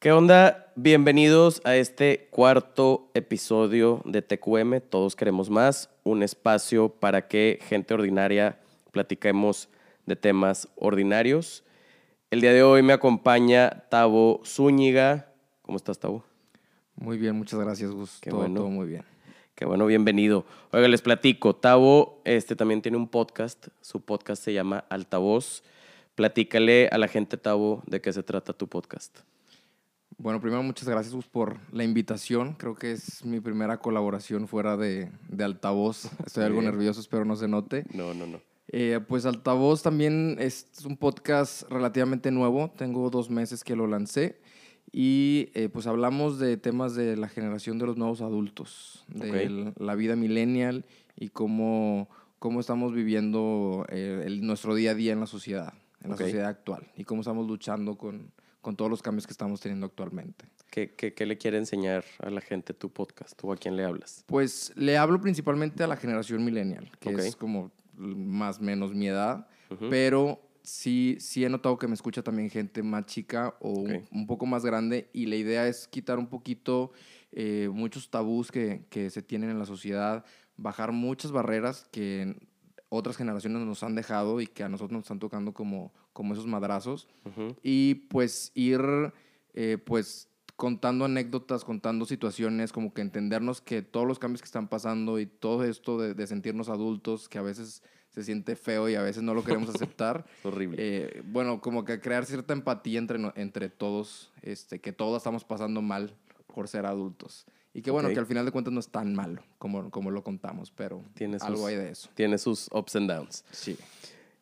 [0.00, 0.72] ¿Qué onda?
[0.76, 7.92] Bienvenidos a este cuarto episodio de TQM, Todos Queremos Más, un espacio para que gente
[7.92, 8.58] ordinaria
[8.92, 9.68] platiquemos
[10.06, 11.64] de temas ordinarios.
[12.30, 15.34] El día de hoy me acompaña Tavo Zúñiga.
[15.60, 16.24] ¿Cómo estás, Tavo?
[16.96, 18.20] Muy bien, muchas gracias, Gus.
[18.22, 18.54] Qué todo, bueno.
[18.54, 19.04] todo muy bien.
[19.54, 20.46] Qué bueno, bienvenido.
[20.70, 21.54] Oiga, les platico.
[21.54, 23.68] Tavo este, también tiene un podcast.
[23.82, 25.62] Su podcast se llama Altavoz.
[26.14, 29.20] Platícale a la gente, Tavo, de qué se trata tu podcast.
[30.22, 32.52] Bueno, primero muchas gracias Gus, por la invitación.
[32.58, 36.10] Creo que es mi primera colaboración fuera de, de altavoz.
[36.26, 37.84] Estoy algo nervioso, espero no se note.
[37.94, 38.40] No, no, no.
[38.72, 42.70] Eh, pues Altavoz también es un podcast relativamente nuevo.
[42.76, 44.40] Tengo dos meses que lo lancé.
[44.92, 49.36] Y eh, pues hablamos de temas de la generación de los nuevos adultos, de Ok.
[49.36, 50.84] el- la vida millennial
[51.16, 55.72] y cómo, cómo estamos viviendo eh, el- nuestro día a día en la sociedad,
[56.02, 56.22] en la Ok.
[56.22, 60.46] sociedad actual, y cómo estamos luchando con, con todos los cambios que estamos teniendo actualmente.
[60.70, 63.84] ¿Qué, qué, qué le quiere enseñar a la gente tu podcast o a quién le
[63.84, 64.24] hablas?
[64.26, 69.08] Pues le hablo principalmente a la generación millennial, que es como más o menos mi
[69.08, 69.46] edad,
[69.88, 74.46] pero sí, sí he notado que me escucha también gente más chica o un, poco
[74.46, 76.92] más grande y la idea es quitar un poquito
[77.32, 80.24] eh, muchos tabús que, que se tienen en la sociedad,
[80.56, 82.36] bajar muchas barreras que
[82.88, 86.46] otras generaciones nos han dejado y que a nosotros nos están tocando como, como esos
[86.46, 87.56] madrazos Ujú.
[87.62, 88.80] y pues ir
[89.54, 94.68] eh, pues contando anécdotas, contando situaciones, como que entendernos que todos los cambios que están
[94.68, 98.94] pasando y todo esto de, de sentirnos adultos, que a veces se siente feo y
[98.96, 100.76] a veces no lo queremos aceptar, Es horrible.
[100.78, 105.80] eh, bueno, como que crear cierta empatía entre, entre todos, este, que todos estamos pasando
[105.80, 106.14] mal
[106.46, 107.46] por ser adultos.
[107.72, 108.14] Y que bueno, Ok.
[108.14, 111.38] que al final de cuentas no es tan malo como, como lo contamos, pero Tiene
[111.40, 112.10] algo sus- hay de eso.
[112.14, 113.44] Tiene sus ups and downs.
[113.52, 113.78] Sí.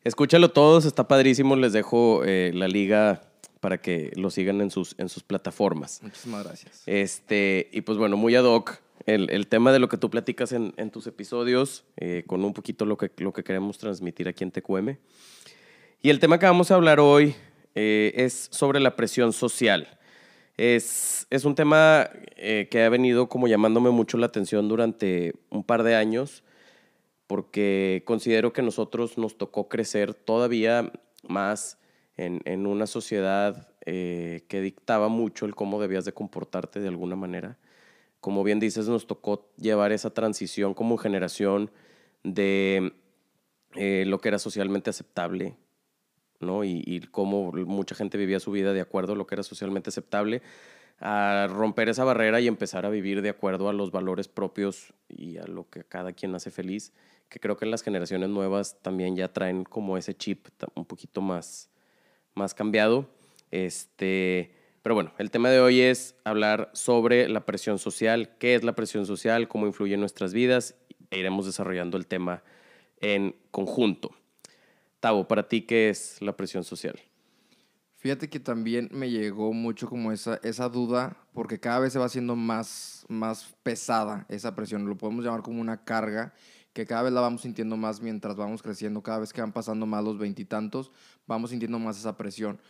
[0.08, 1.54] Escúchalo todos, está padrísimo.
[1.54, 3.20] Les dejo eh, la liga
[3.60, 6.00] para que lo sigan en sus, en sus plataformas.
[6.02, 6.82] Muchísimas gracias.
[6.86, 8.78] Este, y pues bueno, muy ad hoc.
[9.04, 12.54] El, el tema de lo que tú platicas en, en tus episodios, eh, con un
[12.54, 14.96] poquito lo que, lo que queremos transmitir aquí en TQM.
[16.00, 17.34] Y el tema que vamos a hablar hoy
[17.74, 19.98] eh, es sobre la presión social.
[20.56, 25.64] Es, es un tema eh, que ha venido como llamándome mucho la atención durante un
[25.64, 26.44] par de años,
[27.28, 30.90] porque considero que nosotros nos tocó crecer todavía
[31.28, 31.78] más
[32.16, 37.16] en, en una sociedad eh, que dictaba mucho el cómo debías de comportarte de alguna
[37.16, 37.58] manera.
[38.20, 41.70] Como bien dices, nos tocó llevar esa transición como generación
[42.24, 42.92] de
[43.76, 45.56] eh, lo que era socialmente aceptable,
[46.40, 46.64] ¿no?
[46.64, 49.90] Y, y cómo mucha gente vivía su vida de acuerdo a lo que era socialmente
[49.90, 50.42] aceptable,
[51.00, 55.36] a romper esa barrera y empezar a vivir de acuerdo a los valores propios y
[55.36, 56.92] a lo que cada quien hace feliz,
[57.28, 61.70] que creo que las generaciones nuevas también ya traen como ese chip un poquito más,
[62.34, 63.08] más cambiado.
[63.50, 68.64] Este, pero bueno, el tema de hoy es hablar sobre la presión social, qué es
[68.64, 70.74] la presión social, cómo influye en nuestras vidas,
[71.10, 72.42] e iremos desarrollando el tema
[73.00, 74.12] en conjunto.
[75.00, 76.98] Tavo, para ti, ¿qué es la presión social?
[77.96, 82.06] Fíjate que también me llegó mucho como esa, esa duda, porque cada vez se va
[82.06, 84.86] haciendo más, más pesada esa presión.
[84.86, 86.32] Lo podemos llamar como una carga,
[86.78, 89.02] que cada vez la vamos sintiendo más mientras vamos creciendo.
[89.02, 90.92] Cada vez que van pasando más los veintitantos,
[91.26, 92.60] vamos sintiendo más esa presión.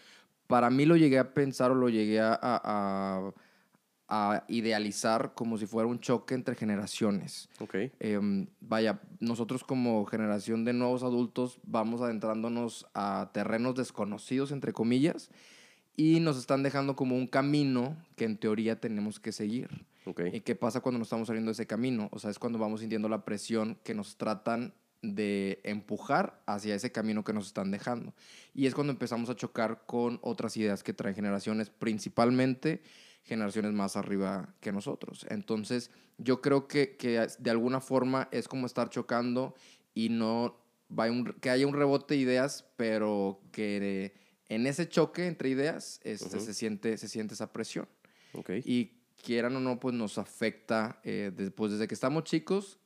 [0.47, 3.33] Para mí lo llegué a pensar o lo llegué a, a-
[4.09, 7.51] a idealizar como si fuera un choque entre generaciones.
[7.61, 7.75] Ok.
[8.01, 15.29] Em, vaya, nosotros como generación de nuevos adultos vamos adentrándonos a terrenos desconocidos, entre comillas,
[15.97, 19.69] y nos están dejando como un camino que en teoría tenemos que seguir.
[20.09, 20.21] Ok.
[20.33, 22.09] ¿Y qué pasa cuando nos estamos saliendo de ese camino?
[22.13, 26.91] O sea, es cuando vamos sintiendo la presión que nos tratan de empujar hacia ese
[26.91, 28.15] camino que nos están dejando.
[28.55, 32.83] Y es cuando empezamos a chocar con otras ideas que traen generaciones, principalmente
[33.23, 35.27] generaciones más arriba que nosotros.
[35.29, 39.55] Entonces, yo creo que, que de alguna forma es como estar chocando
[39.95, 40.57] y no
[40.89, 44.15] vaya un- que haya un rebote de ideas, pero que
[44.49, 46.41] en ese choque entre ideas este, Ujú.
[46.47, 47.87] se, siente, se siente esa presión.
[48.33, 48.51] Ok.
[48.65, 52.79] Y quieran o no, pues nos afecta eh, después, desde que estamos chicos,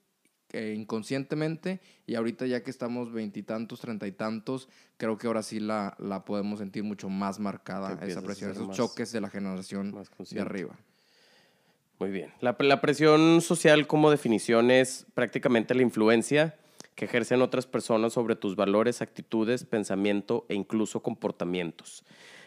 [0.53, 5.61] eh, inconscientemente, y ahorita ya que estamos veintitantos, treinta y tantos, creo que ahora sí
[5.61, 9.95] la, la podemos sentir mucho más marcada esa presión, esos choques de la generación
[10.31, 10.77] de arriba.
[11.99, 12.33] Muy bien.
[12.41, 16.57] La, la presión social como definición es prácticamente la influencia
[16.95, 22.05] que ejercen otras personas sobre tus valores, actitudes, pensamiento e incluso comportamientos.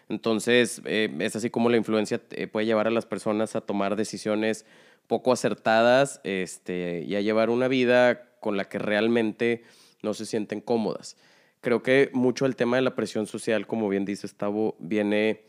[0.10, 3.96] Entonces, eh, es así como la influencia eh, puede llevar a las personas a tomar
[3.96, 4.66] decisiones
[5.08, 9.64] poco acertadas este, y a llevar una vida con la que realmente
[10.04, 11.18] no se sienten cómodas.
[11.62, 15.44] Creo que mucho el tema de la presión social, como bien dice Tavo, viene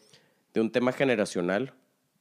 [0.54, 1.74] de un tema generacional,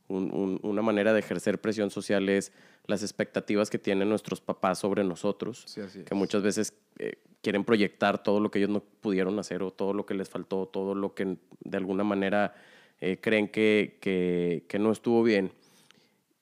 [0.08, 2.52] una manera de ejercer presión social es
[2.86, 5.66] las expectativas que tienen nuestros papás sobre nosotros,
[6.06, 7.14] que muchas veces eh,
[7.46, 10.66] quieren proyectar todo lo que ellos no pudieron hacer o todo lo que les faltó,
[10.66, 12.56] todo lo que de alguna manera
[13.00, 15.52] eh, creen que, que, que no estuvo bien.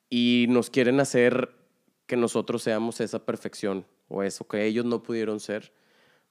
[0.08, 1.50] Y nos quieren hacer
[2.06, 5.74] que nosotros seamos esa perfección o eso que ellos no pudieron ser.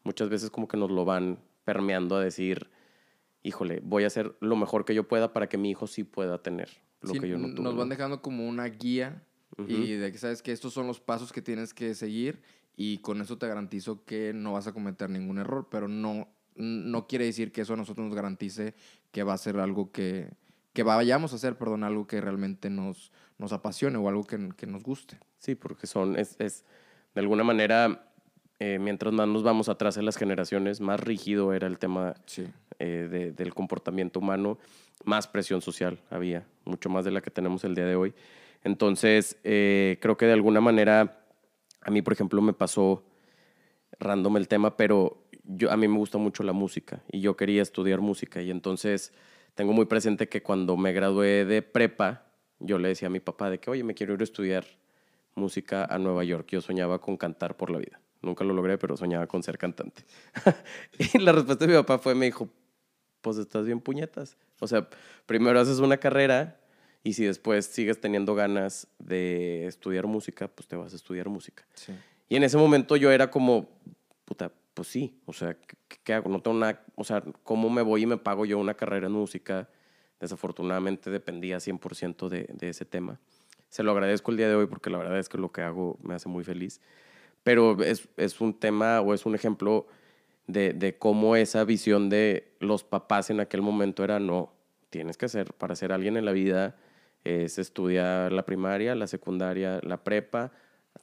[0.03, 2.71] Muchas veces como que nos lo van permeando a decir,
[3.43, 6.41] híjole, voy a hacer lo mejor que yo pueda para que mi hijo sí pueda
[6.41, 7.61] tener lo que yo no tuve.
[7.63, 9.21] Nos van dejando como una guía
[9.67, 12.41] y de que sabes que estos son los pasos que tienes que seguir
[12.75, 17.07] y con eso te garantizo que no vas a cometer ningún error, pero no, no
[17.07, 18.73] quiere decir que eso a nosotros nos garantice
[19.11, 20.31] que va a ser algo que,
[20.73, 24.65] que vayamos a hacer, perdón, algo que realmente nos, nos apasione o algo que, que
[24.65, 25.19] nos guste.
[25.37, 26.65] Sí, porque son, es, es
[27.13, 28.07] de alguna manera,
[28.59, 32.15] eh, mientras más nos vamos atrás en las generaciones, más rígido era el tema
[32.79, 34.57] eh, del comportamiento humano,
[35.03, 38.13] más presión social había, mucho más de la que tenemos el día de hoy.
[38.63, 41.22] Entonces, eh, creo que de alguna manera,
[41.85, 43.03] a mí, por ejemplo, me pasó
[43.99, 47.61] random el tema, pero yo, a mí me gusta mucho la música y yo quería
[47.61, 49.13] estudiar música y entonces
[49.55, 52.25] tengo muy presente que cuando me gradué de prepa,
[52.59, 54.65] yo le decía a mi papá de que, oye, me quiero ir a estudiar
[55.35, 56.47] música a Nueva York.
[56.49, 57.99] Yo soñaba con cantar por la vida.
[58.21, 60.05] Nunca lo logré, pero soñaba con ser cantante.
[61.13, 62.49] y la respuesta de mi papá fue, me dijo,
[63.21, 64.37] pues estás bien puñetas.
[64.59, 64.87] O sea,
[65.25, 66.59] primero haces una carrera
[67.03, 71.65] y si después sigues teniendo ganas de estudiar música, pues te vas a estudiar música.
[72.29, 73.69] Y en ese momento yo era como,
[74.23, 75.57] puta, pues sí, o sea,
[76.03, 76.29] ¿qué, hago?
[76.29, 79.13] No tengo nada, o sea, ¿cómo me voy y me pago yo una carrera en
[79.13, 79.69] música?
[80.19, 83.19] Desafortunadamente dependía 100% de, de ese tema.
[83.67, 85.99] Se lo agradezco el día de hoy porque la verdad es que lo que hago
[86.01, 86.79] me hace muy feliz.
[87.43, 89.87] Pero es, es un tema o es un ejemplo
[90.47, 94.53] de, de, cómo esa visión de los papás en aquel momento era, no,
[94.89, 96.77] tienes que ser, para ser alguien en la vida,
[97.23, 100.51] es estudiar la primaria, la secundaria, la prepa,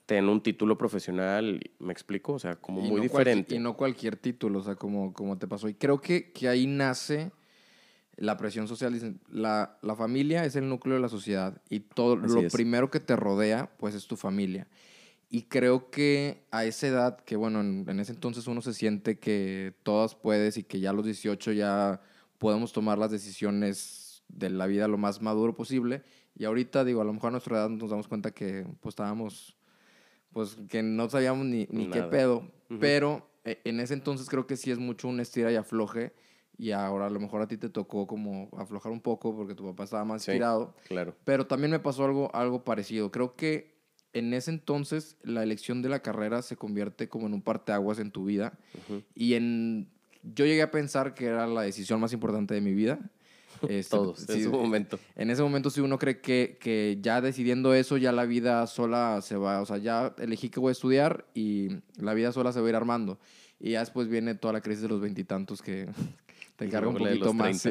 [0.07, 3.55] tener un título profesional, me explico, o sea, como muy diferente.
[3.55, 5.69] y no cualquier título, o sea, como, como te pasó.
[5.69, 7.33] Y creo que, que ahí nace
[8.17, 8.93] la presión social.
[8.93, 13.01] Dicen, la, la familia es el núcleo de la sociedad y todo lo primero que
[13.01, 14.67] te rodea, pues es tu familia.
[15.33, 19.19] Y creo que a esa edad, que bueno, en, en, ese entonces uno se siente
[19.19, 22.01] que todas puedes y que ya a los 18 ya
[22.39, 24.00] podemos tomar las decisiones
[24.33, 26.03] de la vida lo más maduro posible.
[26.35, 29.57] Y ahorita, digo, a lo mejor a nuestra edad nos damos cuenta que pues estábamos,
[30.33, 32.51] pues que no sabíamos ni, ni qué pedo.
[32.81, 36.13] Pero eh, en ese entonces creo que sí es mucho un estira y afloje.
[36.57, 39.65] Y ahora a lo mejor a ti te tocó como aflojar un poco porque tu
[39.65, 40.75] papá estaba más estirado.
[40.87, 41.17] Claro.
[41.25, 43.11] Pero también me pasó algo, algo parecido.
[43.11, 43.81] Creo que
[44.13, 48.11] en ese entonces la elección de la carrera se convierte como en un parteaguas en
[48.11, 48.59] tu vida.
[49.15, 49.89] Y en
[50.23, 52.99] yo llegué a pensar que era la decisión más importante de mi vida.
[53.69, 54.99] Este, Todos, en ese momento.
[55.17, 59.21] En ese momento, si uno cree que, que ya decidiendo eso, ya la vida sola
[59.23, 62.61] se va, o sea, ya elegí que voy a estudiar y la vida sola se
[62.61, 63.19] va a ir armando.
[63.59, 65.89] Y ya después viene toda la crisis de los veintitantos que
[66.57, 67.69] te encarga un poquito más.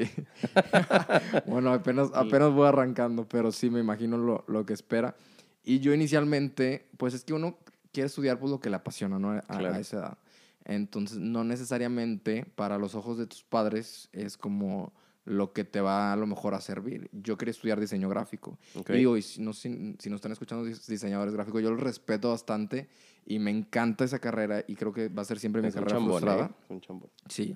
[1.48, 5.16] bueno, apenas, apenas voy arrancando, pero sí me imagino lo, lo, que espera.
[5.64, 7.58] Y yo inicialmente, pues es que uno
[7.92, 9.32] quiere estudiar pues lo que le apasiona, ¿no?
[9.32, 10.18] A, a esa edad.
[10.66, 14.94] Entonces, no necesariamente para los ojos de tus padres es como
[15.26, 17.10] lo que te va a lo mejor a servir.
[17.12, 18.58] Yo quería estudiar diseño gráfico.
[18.88, 22.90] Y digo, y si, no, si, nos están escuchando diseñadores gráficos, yo los respeto bastante
[23.26, 26.46] y me encanta esa carrera y creo que va a ser siempre mi carrera frustrada.
[26.46, 26.66] ¿eh?
[26.70, 27.10] Un chambón.
[27.28, 27.56] Sí.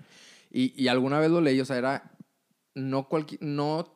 [0.52, 2.12] Y, y, alguna vez lo leí, o sea, era,
[2.76, 3.92] no cualquier, no,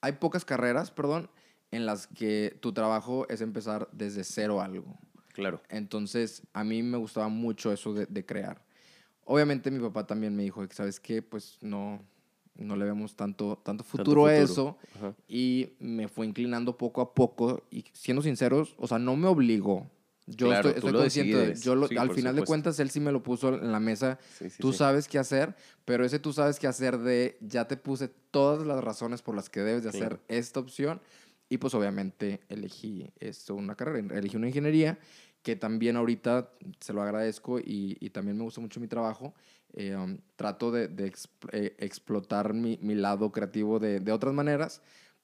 [0.00, 1.28] hay pocas carreras, perdón,
[1.72, 4.98] en las que tu trabajo es empezar desde cero algo.
[5.32, 5.62] Claro.
[5.68, 8.64] Entonces, a mí me gustaba mucho eso de, crear.
[9.24, 11.22] Obviamente mi papá también me dijo ¿sabes qué?
[11.22, 12.02] Pues no,
[12.54, 14.76] no le vemos tanto, tanto, futuro, a eso.
[15.28, 17.62] Y me fue inclinando poco a poco.
[17.70, 19.90] Y siendo sinceros, o sea, no me obligó.
[20.26, 23.80] Yo estoy, estoy yo al final de cuentas, él sí me lo puso en la
[23.80, 24.18] mesa.
[24.58, 28.64] tú sabes qué hacer, pero ese tú sabes qué hacer de ya te puse todas
[28.64, 31.00] las razones por las que debes de hacer esta opción.
[31.48, 35.00] Y pues obviamente elegí esto, una carrera, elegí una ingeniería
[35.42, 39.34] que también ahorita se lo agradezco y, y también me gusta mucho mi trabajo.
[39.72, 41.12] Eh, um, trato de, de
[41.52, 44.82] eh, explotar mi, mi, lado creativo de, de otras maneras,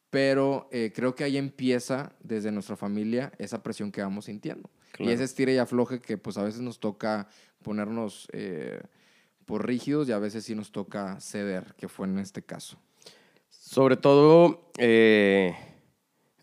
[0.09, 4.71] pero eh, creo que ahí empieza desde nuestra familia esa presión que vamos sintiendo.
[4.99, 7.29] Y ese estira y afloje que pues a veces nos toca
[7.63, 8.29] ponernos
[9.45, 12.79] por rígidos y a veces sí nos toca ceder, que fue en este caso.
[13.51, 14.71] Sobre todo...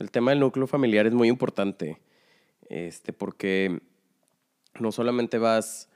[0.03, 2.01] El tema del núcleo familiar es muy importante,
[2.73, 3.81] este, porque
[4.79, 5.89] no solamente vas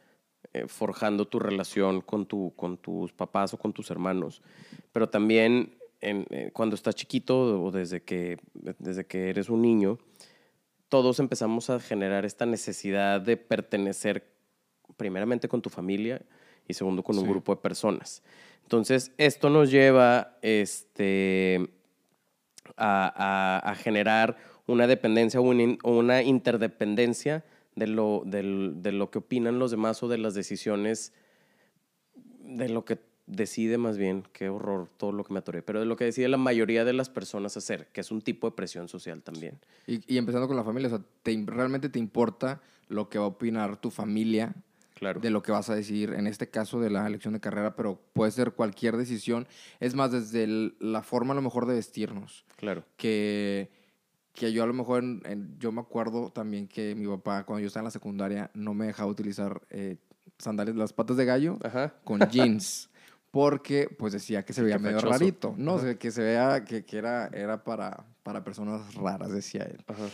[0.53, 4.41] eh, forjando tu relación con, tu, con tus papás o con tus hermanos,
[4.93, 8.38] pero también en, eh, cuando estás chiquito o desde que,
[8.77, 9.98] desde que eres un niño,
[10.89, 14.31] todos empezamos a generar esta necesidad de pertenecer
[14.96, 16.22] primeramente con tu familia
[16.67, 17.29] y segundo con un Sí.
[17.29, 18.22] grupo de personas.
[18.62, 21.67] Entonces, esto nos lleva este,
[22.75, 23.12] a,
[23.65, 27.43] a- a generar una dependencia o una, interdependencia
[27.75, 31.13] de lo, del- de lo que opinan los demás o de las decisiones,
[32.43, 35.86] de lo que decide más bien, qué horror todo lo que me atoré, pero de
[35.86, 38.88] lo que decide la mayoría de las personas hacer, que es un tipo de presión
[38.88, 39.59] social también.
[39.86, 43.25] Y, y empezando con la familia, o sea, te ¿realmente te importa lo que va
[43.25, 44.53] a opinar tu familia
[44.95, 45.19] Claro.
[45.19, 48.01] de lo que vas a decidir, en este caso de la elección de carrera, pero
[48.13, 49.45] puede ser cualquier decisión.
[49.79, 52.83] Es más, desde el- la forma a lo mejor de vestirnos, Claro.
[52.95, 53.69] que,
[54.38, 57.60] que yo a lo mejor, en- en- yo me acuerdo también que mi papá, cuando
[57.62, 59.98] yo estaba en la secundaria, no me dejaba utilizar eh,
[60.38, 61.96] sandalias, las patas de gallo Ajá.
[62.03, 62.89] con jeans.
[63.32, 65.12] Porque, pues decía que se veía qué medio fachoso.
[65.20, 65.56] rarito.
[65.58, 69.63] No, o sea, que se vea que, que era, era para, para personas raras, decía
[69.63, 69.84] él.
[69.88, 70.06] Ajá.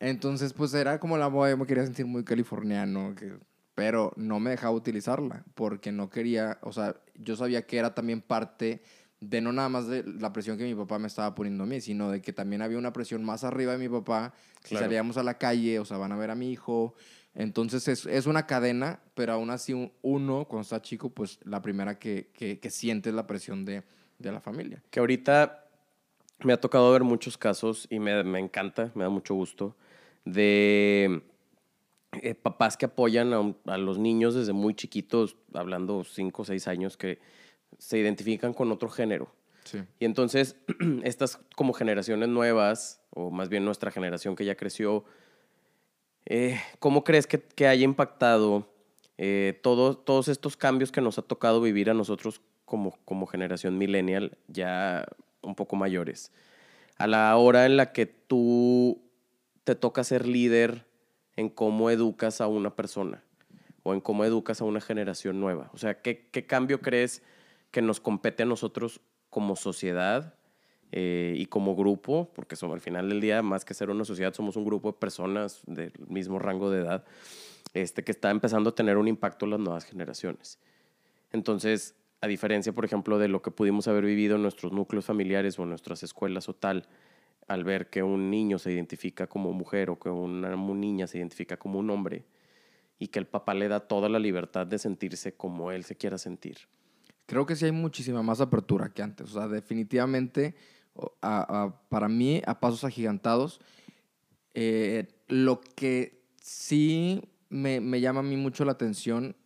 [0.00, 3.36] Entonces, pues era como la moda, yo me quería sentir muy californiano, que,
[3.74, 8.20] pero no me dejaba utilizarla porque no quería, o sea, yo sabía que era también
[8.22, 8.82] parte
[9.20, 11.80] de no nada más de la presión que mi papá me estaba poniendo a mí,
[11.80, 14.32] sino de que también había una presión más arriba de mi papá.
[14.62, 14.86] Si Claro.
[14.86, 16.94] salíamos a la calle, o sea, van a ver a mi hijo.
[17.34, 21.60] Entonces es, es una cadena, pero aún así un- uno, cuando está chico, pues la
[21.62, 23.82] primera que, que, que siente es la presión de,
[24.18, 24.82] de la familia.
[24.90, 25.64] Que ahorita
[26.44, 29.76] me ha tocado ver muchos casos y me, me encanta, me da mucho gusto,
[30.24, 31.22] de
[32.22, 36.68] eh, papás que apoyan a, a los niños desde muy chiquitos, hablando 5 o 6
[36.68, 37.18] años, que
[37.78, 39.30] se identifican con otro género.
[39.64, 39.82] Sí.
[39.98, 40.56] Y entonces,
[41.02, 45.04] estas como generaciones nuevas, o más bien nuestra generación que ya creció,
[46.26, 48.68] eh, ¿cómo crees que, que haya impactado
[49.16, 53.78] eh, todo- todos estos cambios que nos ha tocado vivir a nosotros como, como generación
[53.78, 55.06] millennial, ya
[55.42, 56.32] un poco mayores?
[56.98, 59.00] A la hora en la que tú
[59.64, 60.86] te toca ser líder
[61.36, 63.22] en cómo educas a una persona
[63.84, 65.70] o en cómo educas a una generación nueva.
[65.72, 67.22] O sea, ¿qué, qué cambio crees
[67.70, 70.34] que nos compete a nosotros como sociedad
[70.92, 72.30] eh, y como grupo?
[72.34, 74.98] Porque somos, al final del día, más que ser una sociedad, somos un grupo de
[74.98, 77.04] personas del mismo rango de edad
[77.74, 80.58] este, que está empezando a tener un impacto en las nuevas generaciones.
[81.32, 85.58] Entonces, a diferencia, por ejemplo, de lo que pudimos haber vivido en nuestros núcleos familiares
[85.58, 86.88] o en nuestras escuelas o tal,
[87.46, 91.56] al ver que un niño se identifica como mujer o que una niña se identifica
[91.56, 92.24] como un hombre
[92.98, 96.18] y que el papá le da toda la libertad de sentirse como él se quiera
[96.18, 96.58] sentir.
[97.28, 99.28] Creo que sí hay muchísima más apertura que antes.
[99.30, 100.54] O sea, definitivamente,
[101.20, 103.60] a- a- para mí, a pasos agigantados,
[104.54, 109.36] eh, lo que sí me, me llama a mí mucho la atención,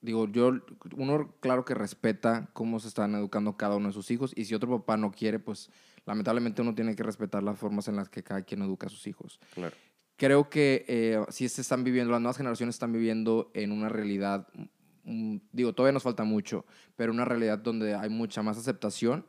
[0.00, 0.54] digo, yo,
[0.96, 4.54] uno claro que respeta cómo se están educando cada uno de sus hijos y si
[4.56, 5.70] otro papá no quiere, pues
[6.06, 9.06] lamentablemente uno tiene que respetar las formas en las que cada quien educa a sus
[9.06, 9.76] hijos Claro.
[10.16, 14.48] creo que eh, sí se están viviendo, las nuevas generaciones están viviendo en una realidad,
[15.04, 16.64] mm, digo, todavía nos falta mucho,
[16.96, 19.24] pero una realidad donde hay mucha más aceptación,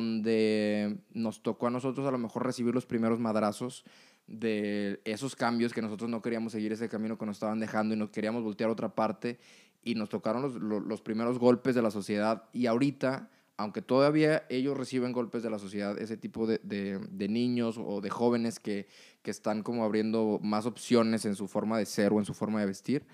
[0.00, 3.84] donde nos tocó a nosotros a lo mejor recibir los primeros madrazos
[4.26, 7.98] de esos cambios que nosotros no queríamos seguir ese camino que nos estaban dejando y
[7.98, 9.38] nos queríamos voltear a otra parte
[9.84, 12.44] y nos tocaron los, lo- los primeros golpes de la sociedad.
[12.52, 17.28] Y ahorita, aunque todavía ellos reciben golpes de la sociedad, ese tipo de, de- de
[17.28, 18.88] niños o de jóvenes que,
[19.22, 22.58] que están como abriendo más opciones en su forma de ser o en su forma
[22.60, 23.06] de vestir,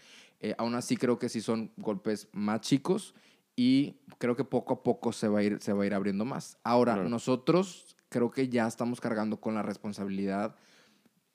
[0.43, 3.15] eh, aún así creo que sí son golpes más chicos
[3.57, 6.25] y creo que poco a poco se va a ir, se va a ir abriendo
[6.25, 6.59] más.
[6.65, 7.09] Ahora, Claro.
[7.09, 10.55] nosotros creo que ya estamos cargando con la responsabilidad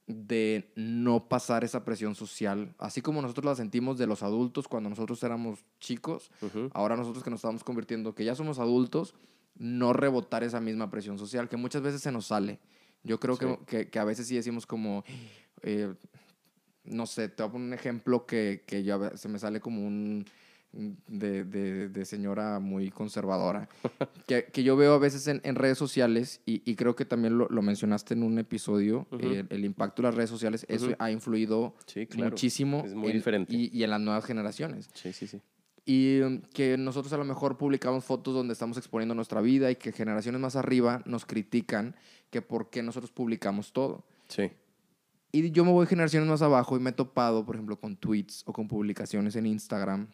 [0.07, 4.89] de no pasar esa presión social, así como nosotros la sentimos de los adultos cuando
[4.89, 6.31] nosotros éramos chicos,
[6.73, 9.15] ahora nosotros que nos estamos convirtiendo, que ya somos adultos,
[9.57, 12.59] no rebotar esa misma presión social, que muchas veces se nos sale.
[13.03, 15.03] Yo creo que, que a veces sí decimos como,
[15.61, 15.93] eh,
[16.89, 19.39] no sé, te voy a poner un ejemplo que, que yo a ve- se me
[19.39, 20.25] sale como un
[21.07, 23.67] de, de- de señora muy conservadora,
[24.27, 27.37] que, que yo veo a veces en, en redes sociales, y, y creo que también
[27.37, 31.09] lo, lo mencionaste en un episodio, eh, el impacto de las redes sociales, eso ha
[31.09, 32.31] influido Sí, claro.
[32.31, 33.55] muchísimo Es muy en- diferente.
[33.55, 34.89] Y, y en las nuevas generaciones.
[34.93, 35.41] Sí, sí, sí.
[35.89, 39.77] Y um, que nosotros a lo mejor publicamos fotos donde estamos exponiendo nuestra vida y
[39.77, 41.95] que generaciones más arriba nos critican
[42.29, 44.03] que por qué nosotros publicamos todo.
[44.27, 44.51] Sí.
[45.31, 48.43] Y yo me voy generaciones más abajo y me he topado, por ejemplo, con tweets
[48.45, 50.07] o con publicaciones en Instagram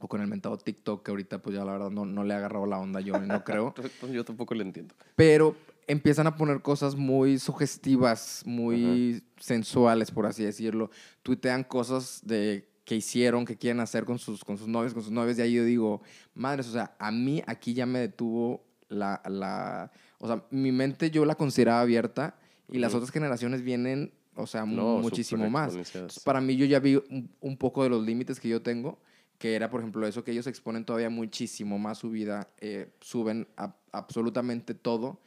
[0.00, 2.36] o con el mentado TikTok, que ahorita pues ya la verdad no, no le he
[2.36, 3.74] agarrado la onda yo, no creo.
[3.74, 4.94] Pues yo tampoco lo entiendo.
[5.14, 5.54] Pero
[5.86, 10.90] empiezan a poner cosas muy sugestivas, muy sensuales, por así decirlo.
[11.22, 15.12] Tuitean cosas de que hicieron, que quieren hacer con sus, con sus novios, con sus
[15.12, 15.38] novias.
[15.38, 16.02] Y ahí yo digo,
[16.34, 21.10] madres, o sea, a mí aquí ya me detuvo la, la, o sea, mi mente
[21.10, 22.36] yo la consideraba abierta
[22.68, 22.98] y las Ujú.
[22.98, 24.12] otras generaciones vienen,
[24.42, 25.74] o sea, No, muchísimo más.
[25.74, 28.98] Entonces, para mí yo ya vi un, un poco de los límites que yo tengo,
[29.38, 33.48] que era, por ejemplo, eso que ellos exponen todavía muchísimo más su vida, eh, suben
[33.56, 35.20] a- absolutamente todo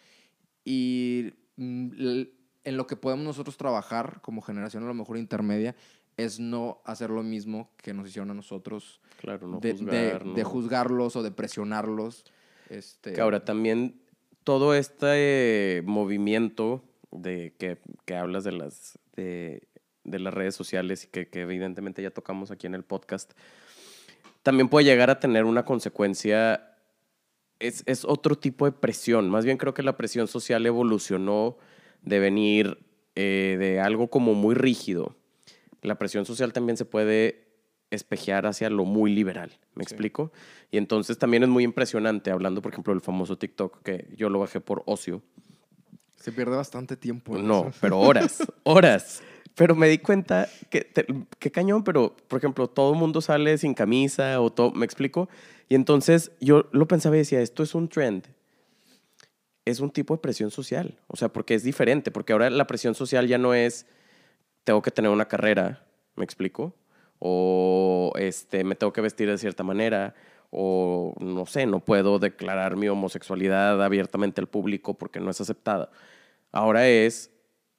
[0.65, 2.22] y mm,
[2.65, 5.75] en lo que podemos nosotros trabajar como generación a lo mejor intermedia
[6.15, 10.24] es no hacer lo mismo que nos hicieron a nosotros, Claro, no de, de- juzgar,
[10.24, 12.24] de no- juzgarlos o de presionarlos.
[12.70, 14.00] Este, Que ahora también
[14.43, 19.67] todo este eh, movimiento de que, que hablas de las, de,
[20.03, 23.34] de las redes sociales y que, que evidentemente ya tocamos aquí en el podcast,
[24.43, 26.75] también puede llegar a tener una consecuencia,
[27.60, 29.29] es, es otro tipo de presión.
[29.29, 31.58] Más bien creo que la presión social evolucionó
[32.01, 32.79] de venir
[33.15, 35.15] eh, de algo como muy rígido.
[35.82, 37.43] La presión social también se puede
[37.89, 39.93] espejear hacia lo muy liberal, ¿me Sí.
[39.93, 40.32] explico?
[40.72, 44.39] Y entonces también es muy impresionante, hablando por ejemplo del famoso TikTok, que yo lo
[44.39, 45.22] bajé por ocio.
[46.23, 47.35] Se pierde bastante tiempo.
[47.37, 47.77] en No, eso.
[47.81, 49.21] pero horas, horas.
[49.55, 50.89] Pero me di cuenta que,
[51.37, 55.27] qué cañón, pero por ejemplo, todo el mundo sale sin camisa o todo, ¿me explico?
[55.67, 58.25] Y entonces yo lo pensaba y decía, esto es un trend.
[59.65, 62.95] Es un tipo de presión social, o sea, porque es diferente, porque ahora la presión
[62.95, 63.85] social ya no es,
[64.63, 66.73] tengo que tener una carrera, ¿me explico?
[67.19, 70.15] O este, me tengo que vestir de cierta manera,
[70.55, 75.89] o no sé, no puedo declarar mi homosexualidad abiertamente al público porque no es aceptada.
[76.51, 77.31] Ahora es,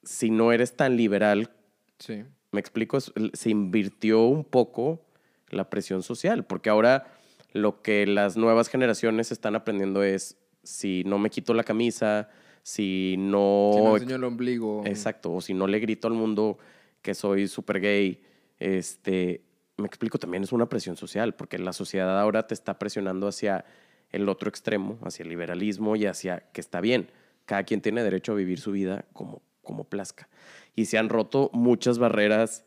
[0.03, 1.51] si no eres tan liberal,
[1.99, 2.25] Sí.
[2.51, 5.01] me explico, se invirtió un poco
[5.49, 7.05] la presión social, porque ahora
[7.53, 12.29] lo que las nuevas generaciones están aprendiendo es, si no me quito la camisa,
[12.63, 13.71] si no...
[13.73, 14.81] Si no enseño el ombligo.
[14.85, 16.57] Exacto, o si no le grito al mundo
[17.01, 18.21] que soy súper gay,
[18.59, 19.44] este,
[19.77, 23.65] me explico, también es una presión social, porque la sociedad ahora te está presionando hacia
[24.11, 27.09] el otro extremo, hacia el liberalismo y hacia que está bien.
[27.45, 30.29] Cada quien tiene derecho a vivir su vida como, como plazca.
[30.75, 32.65] Y se han roto muchas barreras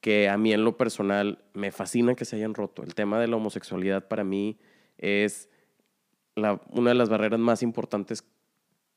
[0.00, 2.82] que a mí en lo personal me fascina que se hayan roto.
[2.82, 4.58] El tema de la homosexualidad para mí
[4.98, 5.48] es
[6.34, 8.24] la- una de las barreras más importantes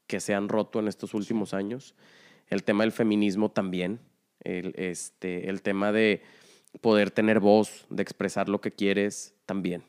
[0.07, 1.95] que se han roto en estos últimos años.
[2.47, 3.99] El tema del feminismo también.
[4.39, 6.21] El, este, el tema de
[6.81, 9.83] poder tener voz, de expresar lo que quieres también.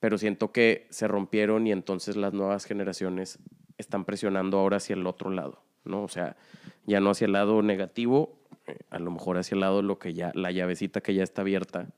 [0.00, 3.38] Pero siento que se rompieron y entonces las nuevas generaciones
[3.78, 6.02] están presionando ahora hacia el otro lado, ¿no?
[6.02, 6.36] O sea,
[6.86, 10.14] ya no hacia el lado negativo, eh, a lo mejor hacia el lado lo que
[10.14, 11.88] ya, la llavecita que ya está abierta.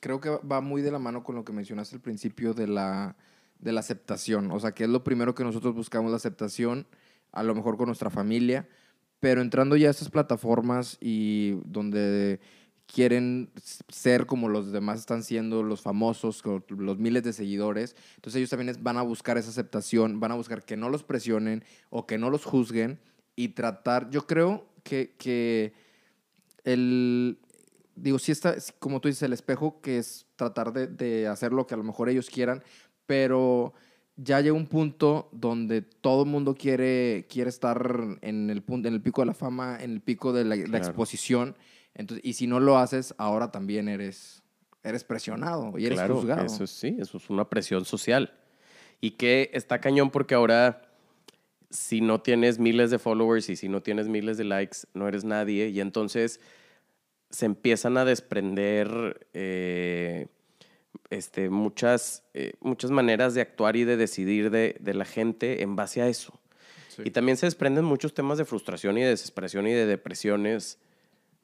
[0.00, 3.16] Creo que va muy de la mano con lo que mencionaste al principio de la,
[3.58, 4.50] de la aceptación.
[4.50, 6.86] O sea, que es lo primero que nosotros buscamos, la aceptación,
[7.32, 8.68] a lo mejor con nuestra familia,
[9.20, 12.40] pero entrando ya a estas plataformas y donde
[12.92, 13.50] quieren
[13.88, 18.76] ser como los demás están siendo, los famosos, los miles de seguidores, entonces ellos también
[18.80, 22.30] van a buscar esa aceptación, van a buscar que no los presionen o que no
[22.30, 22.98] los juzguen
[23.36, 25.72] y tratar, yo creo que, que
[26.64, 27.38] el,
[27.94, 31.66] digo, sí está, como tú dices, el espejo, que es tratar de, de hacer lo
[31.66, 32.62] que a lo mejor ellos quieran,
[33.06, 33.72] pero
[34.16, 38.94] ya llega un punto donde todo el mundo quiere, quiere estar en el, punto, en
[38.94, 40.84] el pico de la fama, en el pico de la, la Claro.
[40.84, 41.56] exposición.
[41.94, 44.42] Entonces, y si no lo haces, ahora también eres,
[44.82, 46.44] eres presionado y eres claro, juzgado.
[46.46, 48.32] eso es- sí, eso es una presión social.
[49.00, 50.82] Y que está cañón porque ahora,
[51.70, 55.24] si no tienes miles de followers y si no tienes miles de likes, no eres
[55.24, 55.68] nadie.
[55.68, 56.40] Y entonces
[57.30, 60.26] se empiezan a desprender eh,
[61.10, 65.76] este, muchas, eh, muchas maneras de actuar y de decidir de, de la gente en
[65.76, 66.40] base a eso.
[66.88, 67.02] Sí.
[67.06, 70.78] Y también se desprenden muchos temas de frustración y de desesperación y de depresiones,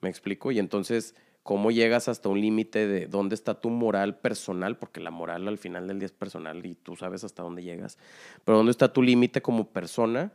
[0.01, 4.77] me explico, y entonces, ¿cómo llegas hasta un límite de dónde está tu moral personal?
[4.77, 7.99] Porque la moral al final del día es personal y tú sabes hasta dónde llegas,
[8.45, 10.33] pero ¿dónde está tu límite como persona?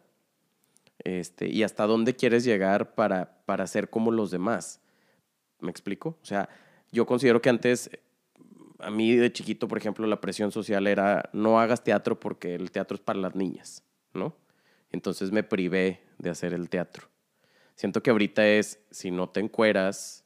[1.03, 4.81] Este, y hasta dónde quieres llegar para, para ser como los demás.
[5.59, 6.17] ¿Me explico?
[6.21, 6.49] O sea,
[6.91, 7.89] yo considero que antes,
[8.79, 12.71] a mí de chiquito, por ejemplo, la presión social era no hagas teatro porque el
[12.71, 14.35] teatro es para las niñas, ¿no?
[14.91, 17.10] Entonces me privé de hacer el teatro.
[17.81, 20.23] Siento que ahorita es, si no te encueras,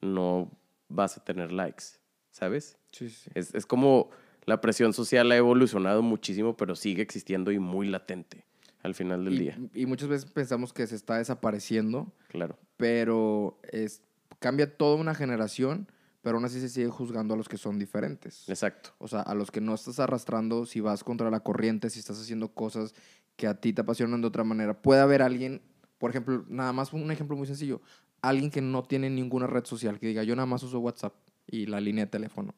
[0.00, 0.50] no
[0.88, 1.84] vas a tener likes,
[2.30, 2.78] ¿sabes?
[2.92, 3.30] Sí, sí.
[3.34, 4.08] Es, es como
[4.46, 8.46] la presión social ha evolucionado muchísimo, pero sigue existiendo y muy latente
[8.82, 9.58] al final del Y, día.
[9.74, 14.00] y muchas veces pensamos que se está desapareciendo, Claro, pero es,
[14.38, 15.86] cambia toda una generación,
[16.22, 18.48] pero aún así se sigue juzgando a los que son diferentes.
[18.48, 18.94] exacto.
[18.96, 22.18] O sea, a los que no estás arrastrando, si vas contra la corriente, si estás
[22.18, 22.94] haciendo cosas
[23.36, 24.80] que a ti te apasionan de otra manera.
[24.80, 25.60] Puede haber alguien,
[26.02, 27.80] por ejemplo, nada más un ejemplo muy sencillo,
[28.22, 31.14] alguien que no tiene ninguna red social, que diga, yo nada más uso WhatsApp
[31.46, 32.56] y la línea de teléfono.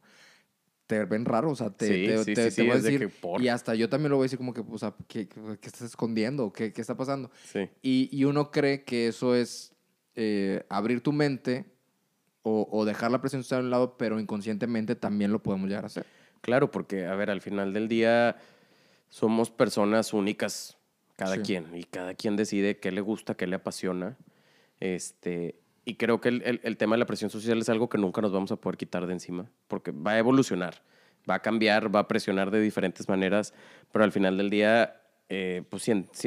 [0.86, 2.82] te ven raro, o sea, te, Sí, te, sí, te- sí, te voy a de
[2.90, 5.28] decir, por- y hasta yo también lo voy a decir como que, o sea, ¿qué,
[5.28, 6.54] qué, estás escondiendo?
[6.54, 7.30] ¿Qué, qué está pasando?
[7.82, 9.74] Y, y uno cree que eso es
[10.14, 11.66] eh, abrir tu mente
[12.40, 15.84] o, o dejar la presión social a un lado, pero inconscientemente también lo podemos llegar
[15.84, 16.06] a hacer.
[16.40, 18.36] Claro, porque, a ver, al final del día
[19.10, 20.78] somos personas únicas,
[21.16, 21.42] cada Sí.
[21.42, 24.16] quien, y cada quien decide qué le gusta, qué le apasiona.
[24.80, 27.98] Este, y creo que el, el- el tema de la presión social es algo que
[27.98, 30.82] nunca nos vamos a poder quitar de encima, porque va a evolucionar,
[31.28, 33.54] va a cambiar, va a presionar de diferentes maneras,
[33.92, 35.82] pero al final del día, eh, pues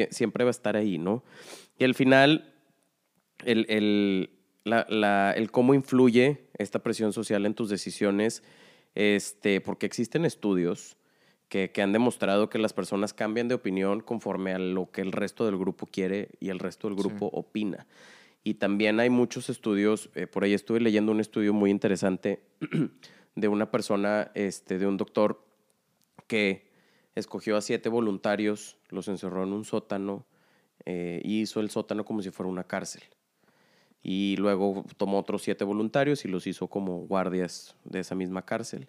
[0.10, 1.24] siempre va a estar ahí, ¿no?
[1.78, 2.54] Y al final,
[3.46, 4.30] el, el,
[4.64, 8.44] la- la- el cómo influye esta presión social en tus decisiones,
[8.96, 10.97] este, porque existen estudios
[11.50, 15.12] que, que han demostrado que las personas cambian de opinión conforme a lo que el
[15.12, 17.04] resto del grupo quiere y el resto del Sí.
[17.04, 17.88] grupo opina.
[18.44, 22.42] Y también hay muchos estudios, eh, por ahí estuve leyendo un estudio muy interesante
[23.36, 25.44] de una persona, este, de un doctor
[26.28, 26.68] que
[27.16, 30.26] escogió a siete voluntarios, los encerró en un sótano
[30.86, 33.04] eh, y hizo el sótano como si fuera una cárcel.
[34.04, 38.88] Y luego tomó otros siete voluntarios y los hizo como guardias de esa misma cárcel.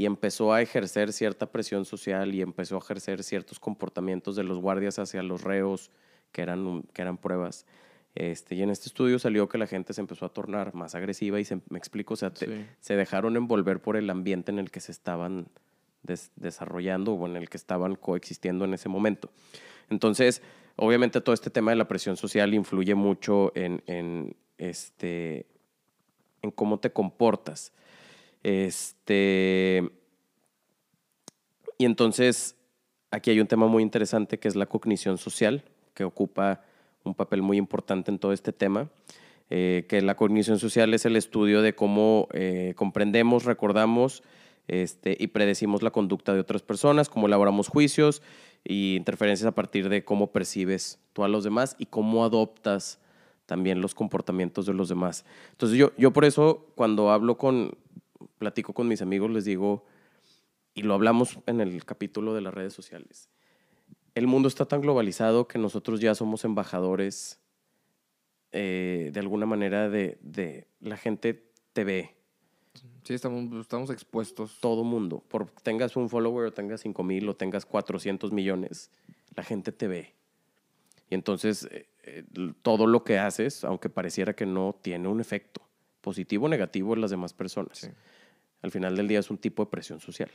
[0.00, 4.58] Y empezó a ejercer cierta presión social y empezó a ejercer ciertos comportamientos de los
[4.58, 5.90] guardias hacia los reos,
[6.32, 7.66] que eran, que eran pruebas.
[8.14, 11.38] Este, y en este estudio salió que la gente se empezó a tornar más agresiva
[11.38, 12.66] y se, me explico, o sea, te- Sí.
[12.80, 15.48] se dejaron envolver por el ambiente en el que se estaban
[16.02, 19.30] des- desarrollando o en el que estaban coexistiendo en ese momento.
[19.90, 20.40] Entonces,
[20.76, 25.44] obviamente todo este tema de la presión social influye mucho en, en, este,
[26.40, 27.74] en cómo te comportas.
[28.42, 29.90] Este,
[31.78, 32.56] y entonces,
[33.10, 36.62] aquí hay un tema muy interesante que es la cognición social, que ocupa
[37.04, 38.88] un papel muy importante en todo este tema.
[39.50, 44.22] eh, que la cognición social es el estudio de cómo eh, comprendemos, recordamos
[44.68, 48.22] este, y predecimos la conducta de otras personas, cómo elaboramos juicios
[48.62, 53.00] y interferencias a partir de cómo percibes tú a los demás y cómo adoptas
[53.46, 55.24] también los comportamientos de los demás.
[55.50, 57.76] Entonces yo, yo por eso cuando hablo con,
[58.40, 59.84] platico con mis amigos, les digo,
[60.74, 63.28] y lo hablamos en el capítulo de las redes sociales,
[64.16, 67.38] el mundo está tan globalizado que nosotros ya somos embajadores
[68.50, 72.16] eh, de alguna manera de, de la gente te ve,
[73.04, 74.58] Sí, estamos, estamos expuestos.
[74.60, 78.90] todo mundo, por tengas un follower o tengas 5 mil o tengas 400 millones,
[79.34, 80.14] la gente te ve.
[81.08, 82.24] Y entonces eh, eh,
[82.62, 85.62] todo lo que haces, aunque pareciera que no, tiene un efecto
[86.00, 87.78] positivo o negativo en las demás personas.
[87.78, 87.88] Sí.
[88.62, 90.30] Al final del día es un tipo de presión social,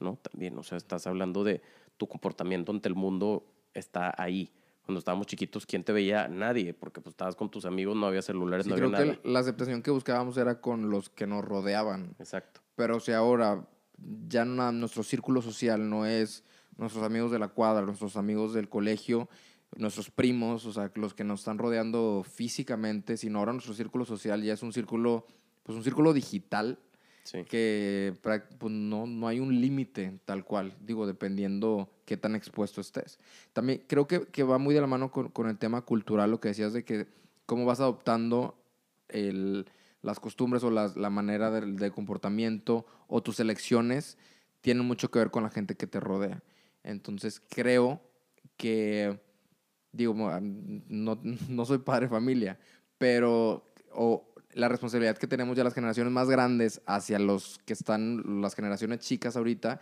[0.00, 0.16] ¿no?
[0.16, 1.62] También, o sea, estás hablando de
[1.96, 4.50] tu comportamiento ante el mundo está ahí.
[4.86, 6.28] Cuando estábamos chiquitos, ¿quién te veía?
[6.28, 9.06] Nadie, porque pues estabas con tus amigos, no había celulares, Sí, no creo había que
[9.06, 9.20] nada.
[9.24, 12.14] la aceptación que buscábamos era con los que nos rodeaban.
[12.18, 12.60] Exacto.
[12.76, 13.66] Pero si ahora
[14.28, 16.44] ya no- nuestro círculo social no es
[16.76, 19.28] nuestros amigos de la cuadra, nuestros amigos del colegio,
[19.76, 24.42] nuestros primos, o sea, los que nos están rodeando físicamente, sino ahora nuestro círculo social
[24.42, 25.26] ya es un círculo,
[25.62, 26.78] pues un círculo digital
[27.24, 27.42] Sí.
[27.44, 33.18] que pues, no, no hay un límite tal cual, digo, dependiendo qué tan expuesto estés.
[33.54, 36.38] También creo que, que va muy de la mano con, con el tema cultural, lo
[36.40, 37.06] que decías de que
[37.46, 38.56] cómo vas adoptando
[39.08, 39.66] el,
[40.02, 44.18] las costumbres o las- la manera de, de comportamiento o tus elecciones
[44.60, 46.42] tienen mucho que ver con la gente que te rodea.
[46.82, 48.02] Entonces creo
[48.58, 49.18] que,
[49.92, 52.58] digo, no, no soy padre de familia,
[52.98, 58.40] pero o la responsabilidad que tenemos ya las generaciones más grandes hacia los que están,
[58.40, 59.80] las generaciones chicas ahorita,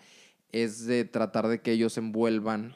[0.51, 2.75] es de tratar de que ellos se envuelvan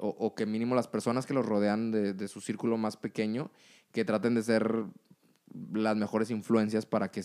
[0.00, 3.50] o, que mínimo las personas que los rodean de, de su círculo más pequeño,
[3.90, 4.84] que traten de ser
[5.72, 7.24] las mejores influencias para que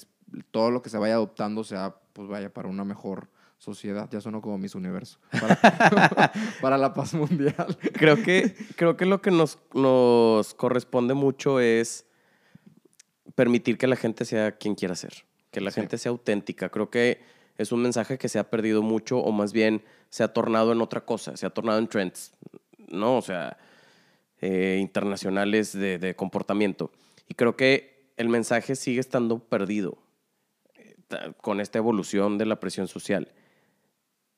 [0.49, 4.09] todo lo que se vaya adoptando sea, pues vaya para una mejor sociedad.
[4.11, 5.19] Ya sonó como mis universo.
[5.31, 7.77] Para, para la paz mundial.
[7.93, 12.05] creo que, creo que lo que nos, nos corresponde mucho es
[13.35, 15.81] permitir que la gente sea quien quiera ser, que la Sí.
[15.81, 16.69] gente sea auténtica.
[16.69, 17.21] Creo que
[17.57, 20.81] es un mensaje que se ha perdido mucho o más bien se ha tornado en
[20.81, 22.31] otra cosa, se ha tornado en trends,
[22.89, 23.17] ¿no?
[23.17, 23.57] O sea,
[24.41, 26.91] eh, internacionales de, de comportamiento.
[27.27, 29.97] Y creo que el mensaje sigue estando perdido
[30.75, 30.95] eh,
[31.41, 33.31] con esta evolución de la presión social.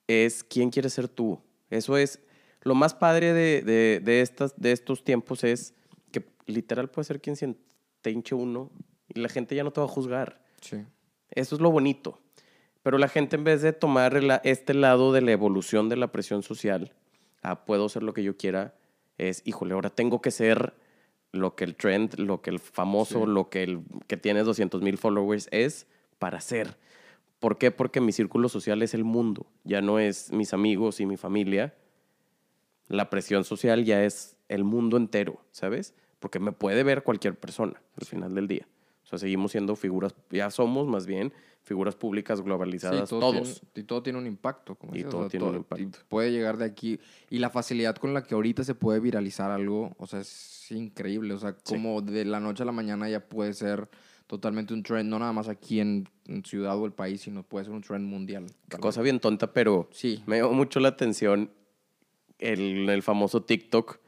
[0.07, 1.39] Es quién quieres ser tú.
[1.69, 2.19] Eso es
[2.61, 5.73] lo más padre de, de, de estas, de estos tiempos es
[6.11, 7.35] que literal puede ser quien
[8.05, 8.69] te hinche uno
[9.11, 10.39] y la gente ya no te va a juzgar.
[10.61, 10.77] Sí.
[11.31, 12.19] Eso es lo bonito.
[12.83, 16.43] Pero la gente en vez de tomar este lado de la evolución de la presión
[16.43, 16.93] social,
[17.41, 18.75] ah, puedo ser lo que yo quiera,
[19.17, 20.75] es, híjole, ahora tengo que ser
[21.31, 23.31] lo que el trend, lo que el famoso, Sí.
[23.31, 25.87] lo que el que tiene 200 mil followers es
[26.19, 26.77] para ser.
[27.39, 27.71] ¿Por qué?
[27.71, 31.73] Porque mi círculo social es el mundo, ya no es mis amigos y mi familia.
[32.87, 35.95] La presión social ya es el mundo entero, ¿sabes?
[36.19, 38.67] Porque me puede ver cualquier persona al final del día.
[39.03, 43.61] O sea, seguimos siendo figuras, ya somos más bien figuras públicas globalizadas, todo todos.
[43.61, 44.75] Tiene, y todo tiene un impacto.
[44.75, 45.99] Como Y decías, todo tiene un y impacto.
[46.09, 46.99] puede llegar de aquí.
[47.29, 51.33] Y la facilidad con la que ahorita se puede viralizar algo, o sea, es increíble.
[51.35, 51.75] O sea, Sí.
[51.75, 53.89] como de la noche a la mañana ya puede ser
[54.27, 57.65] totalmente un trend, no nada más aquí en, en ciudad o el país, sino puede
[57.65, 58.47] ser un trend mundial.
[58.69, 60.23] Qué cosa bien tonta, pero Sí.
[60.25, 61.51] me llamó mucho la atención
[62.39, 63.99] el, el famoso TikTok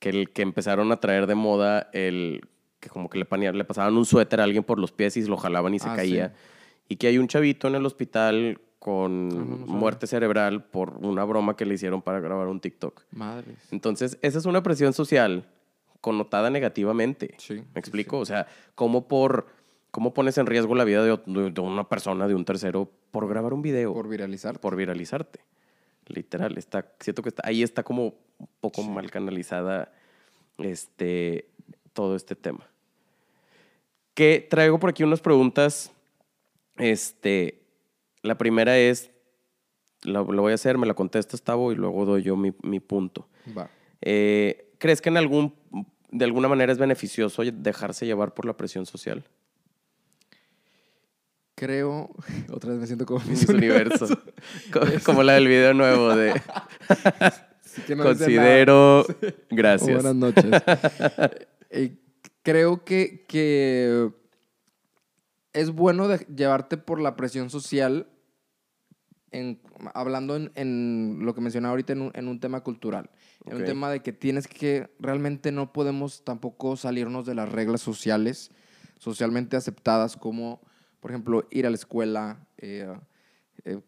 [0.00, 2.40] que, el, que empezaron a traer de moda el
[2.80, 3.24] que como que le,
[3.64, 6.28] pasaban un suéter a alguien por los pies y lo jalaban y se Ah, caía.
[6.30, 6.34] sí.
[6.88, 9.74] Y que hay un chavito en el hospital con Ah, no, no sabía.
[9.74, 13.02] muerte cerebral por una broma que le hicieron para grabar un TikTok.
[13.12, 13.56] Madres.
[13.70, 15.46] Entonces, esa es una presión social
[16.00, 17.34] connotada negativamente.
[17.36, 18.18] Sí, ¿Me explico?
[18.18, 19.46] O sea, ¿cómo, por,
[19.90, 21.18] ¿cómo pones en riesgo la vida de,
[21.50, 23.92] de- una persona, de un tercero, por grabar un video?
[23.92, 24.58] Por viralizar.
[24.58, 25.40] por viralizarte.
[26.10, 29.92] Literal, está, siento que está, ahí está como un poco mal canalizada
[30.58, 31.48] este,
[31.92, 32.66] todo este tema.
[34.14, 35.92] Que traigo por aquí unas preguntas.
[36.76, 37.62] Este,
[38.22, 39.10] la primera es,
[40.02, 42.80] la, lo voy a hacer, me la contestas, Tavo, y luego doy yo mi, mi
[42.80, 43.28] punto.
[43.56, 43.70] Va.
[44.00, 45.54] Eh, ¿Crees que en algún,
[46.10, 49.24] de alguna manera es beneficioso dejarse llevar por la presión social?
[51.60, 52.08] Creo,
[52.50, 54.06] otra vez me siento como Miss Universo.
[54.72, 56.32] Co- Como la del video nuevo de
[57.60, 59.04] Sí que no dice Considero.
[59.50, 60.02] Gracias.
[60.02, 60.46] Buenas noches.
[61.68, 61.98] Eh,
[62.42, 64.10] creo que, que
[65.52, 68.08] es bueno de- llevarte por la presión social,
[69.30, 69.60] en,
[69.94, 73.10] hablando en, en lo que mencionaba ahorita en un, en un tema cultural.
[73.44, 77.82] En un tema de que tienes que, realmente no podemos tampoco salirnos de las reglas
[77.82, 78.50] sociales,
[78.98, 80.60] socialmente aceptadas, como,
[81.00, 82.86] por ejemplo, ir a la escuela, eh,
[83.64, 83.80] eh,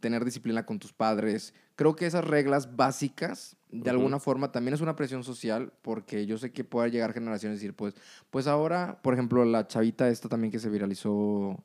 [0.00, 1.54] tener disciplina con tus padres.
[1.76, 3.98] Creo que esas reglas básicas, de Ujú.
[3.98, 7.60] alguna forma, también es una presión social, porque yo sé que puede llegar generaciones y
[7.60, 7.94] decir, pues,
[8.30, 11.62] pues ahora, por ejemplo, la chavita esta también que se viralizó,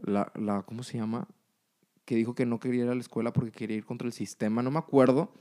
[0.00, 1.26] la, la ¿cómo se llama?
[2.04, 4.62] Que dijo que no quería ir a la escuela porque quería ir contra el sistema,
[4.62, 5.32] no me acuerdo.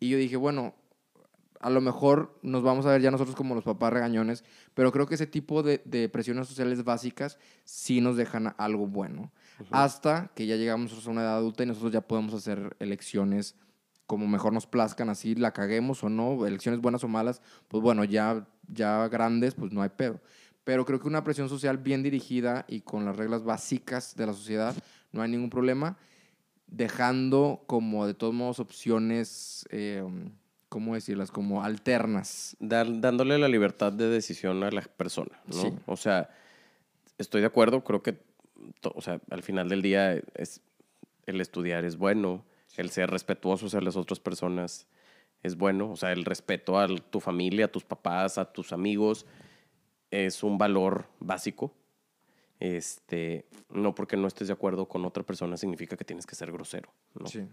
[0.00, 0.74] Y yo dije, bueno,
[1.62, 4.44] a lo mejor nos vamos a ver ya nosotros como los papás regañones,
[4.74, 9.32] pero creo que ese tipo de, de presiones sociales básicas sí nos dejan algo bueno.
[9.70, 13.56] Hasta que ya llegamos nosotros a una edad adulta y nosotros ya podemos hacer elecciones
[14.06, 18.04] como mejor nos plazcan, así la caguemos o no, elecciones buenas o malas, pues bueno,
[18.04, 20.20] ya, ya grandes, pues no hay pedo.
[20.64, 24.34] Pero creo que una presión social bien dirigida y con las reglas básicas de la
[24.34, 24.74] sociedad,
[25.12, 25.96] no hay ningún problema,
[26.66, 30.04] dejando como de todos modos opciones, eh,
[30.72, 31.30] ¿cómo decirlas?
[31.30, 32.56] Como alternas.
[32.58, 35.52] Dar- dándole la libertad de decisión a la persona, ¿no?
[35.60, 35.68] Sí.
[35.84, 36.30] O sea,
[37.18, 38.16] estoy de acuerdo, creo que,
[38.94, 40.62] o sea, al final del día es,
[41.26, 42.42] el estudiar es bueno,
[42.78, 44.86] el ser respetuoso hacia las otras personas
[45.42, 49.26] es bueno, o sea, el respeto a tu familia, a tus papás, a tus amigos,
[50.10, 51.74] es un valor básico.
[52.60, 56.50] Este, no porque no estés de acuerdo con otra persona significa que tienes que ser
[56.50, 57.26] grosero, ¿no?
[57.26, 57.46] Sí.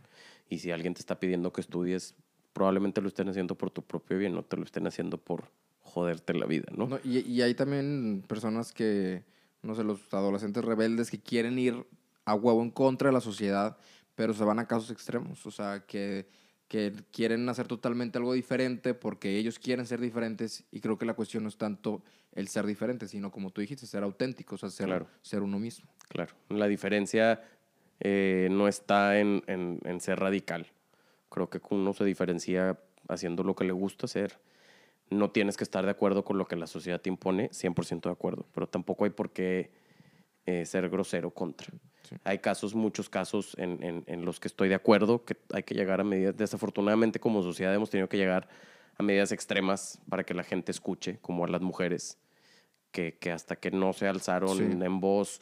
[0.50, 2.16] Y si alguien te está pidiendo que estudies,
[2.54, 6.34] probablemente lo estén haciendo por tu propio bien, no te lo estén haciendo por joderte
[6.34, 6.88] la vida, ¿no?
[6.88, 9.24] No, y, y hay también personas que,
[9.64, 11.86] no sé, los adolescentes rebeldes que quieren ir
[12.26, 13.78] a huevo en contra de la sociedad,
[14.16, 15.46] pero se van a casos extremos.
[15.46, 16.28] O sea, que,
[16.68, 20.64] que quieren hacer totalmente algo diferente porque ellos quieren ser diferentes.
[20.72, 23.88] Y creo que la cuestión no es tanto el ser diferente, sino como tú dijiste,
[23.88, 25.08] ser auténtico, o sea, ser, Claro.
[25.22, 25.90] ser uno mismo.
[26.10, 26.36] Claro.
[26.50, 27.42] La diferencia
[28.00, 30.68] eh, no está en, en- en ser radical.
[31.30, 34.40] Creo que uno se diferencia haciendo lo que le gusta hacer.
[35.10, 38.14] No tienes que estar de acuerdo con lo que la sociedad te impone, 100% de
[38.14, 39.72] acuerdo, pero tampoco hay por qué
[40.46, 41.68] eh, ser grosero contra.
[42.04, 42.16] Sí.
[42.24, 45.76] Hay casos, muchos casos en, en- en los que estoy de acuerdo, que hay que
[45.76, 48.48] llegar a medidas, desafortunadamente como sociedad hemos tenido que llegar
[48.98, 52.18] a medidas extremas para que la gente escuche, como a las mujeres,
[52.92, 54.64] que, que hasta que no se alzaron Sí.
[54.64, 55.42] en voz,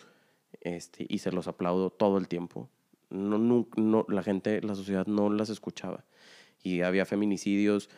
[0.61, 2.69] este, y se los aplaudo todo el tiempo,
[3.09, 6.05] no, nun- no, la gente, la sociedad no las escuchaba.
[6.63, 7.89] Y había feminicidios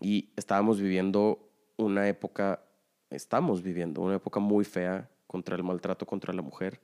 [0.00, 2.62] y estábamos viviendo una época,
[3.10, 6.80] estamos viviendo una época muy fea contra el maltrato contra la mujer,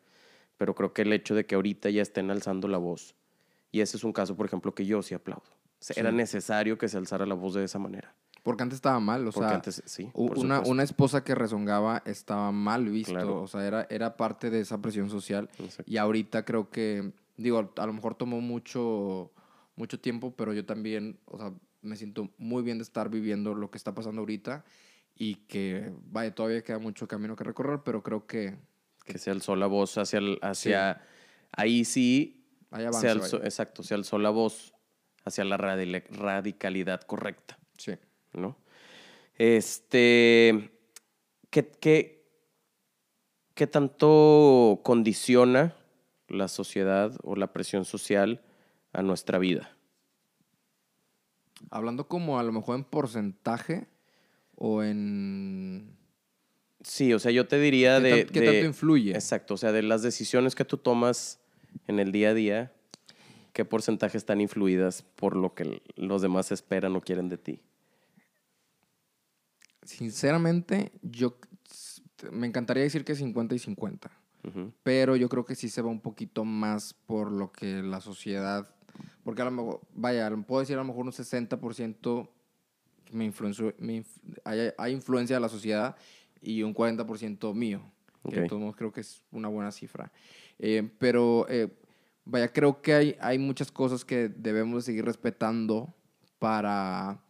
[0.56, 3.14] pero creo que el hecho de que ahorita ya estén alzando la voz,
[3.72, 5.42] y ese es un caso, por ejemplo, que yo sí aplaudo.
[5.80, 6.16] Sea, Era Sí.
[6.16, 8.14] necesario que se alzara la voz de esa manera.
[8.44, 12.52] Porque antes estaba mal, o Porque sea, antes, sí, una, una esposa que rezongaba estaba
[12.52, 13.42] mal visto, Claro.
[13.42, 15.48] o sea, era, era parte de esa presión social.
[15.58, 15.90] Exacto.
[15.90, 19.32] Y ahorita creo que, digo, a lo mejor tomó mucho,
[19.76, 23.70] mucho tiempo, pero yo también, o sea, me siento muy bien de estar viviendo lo
[23.70, 24.64] que está pasando ahorita
[25.16, 28.56] y que, vaya, todavía queda mucho camino que recorrer, pero creo que,
[29.04, 31.02] que se alzó la voz hacia, el- hacia
[31.52, 32.46] ahí sí
[32.92, 33.46] se alzó, vaya.
[33.46, 34.74] exacto, se alzó la voz
[35.24, 37.92] hacia la radicalidad correcta, Sí.
[38.32, 38.56] ¿no?
[39.36, 40.70] Este,
[41.50, 42.24] ¿qué, qué,
[43.54, 45.76] qué tanto condiciona
[46.28, 48.42] la sociedad o la presión social
[48.92, 49.76] a nuestra vida?
[51.70, 53.86] Hablando como a lo mejor en porcentaje
[54.56, 55.96] o en...
[56.82, 58.26] Sí, o sea, yo te diría ¿Qué, de...
[58.26, 59.12] qué de- tanto influye?
[59.12, 61.40] Exacto, o sea, de las decisiones que tú tomas
[61.86, 62.72] en el día a día,
[63.52, 67.60] ¿qué porcentaje están influidas por lo que los demás esperan o quieren de ti?
[69.82, 71.36] Sinceramente, yo
[72.30, 74.10] me encantaría decir que 50 y 50.
[74.82, 78.68] Pero yo creo que sí se va un poquito más por lo que la sociedad,
[79.24, 82.28] porque a lo mejor, vaya, puedo decir a lo mejor un 60%
[83.12, 85.96] me influenció, me inf- hay, hay influencia de la sociedad
[86.42, 87.80] y un 40% mío,
[88.28, 90.12] que de todos modos creo que es una buena cifra.
[90.58, 91.68] Eh, pero, eh,
[92.24, 95.94] vaya, creo que hay, hay muchas cosas que debemos de seguir respetando
[96.38, 97.20] para,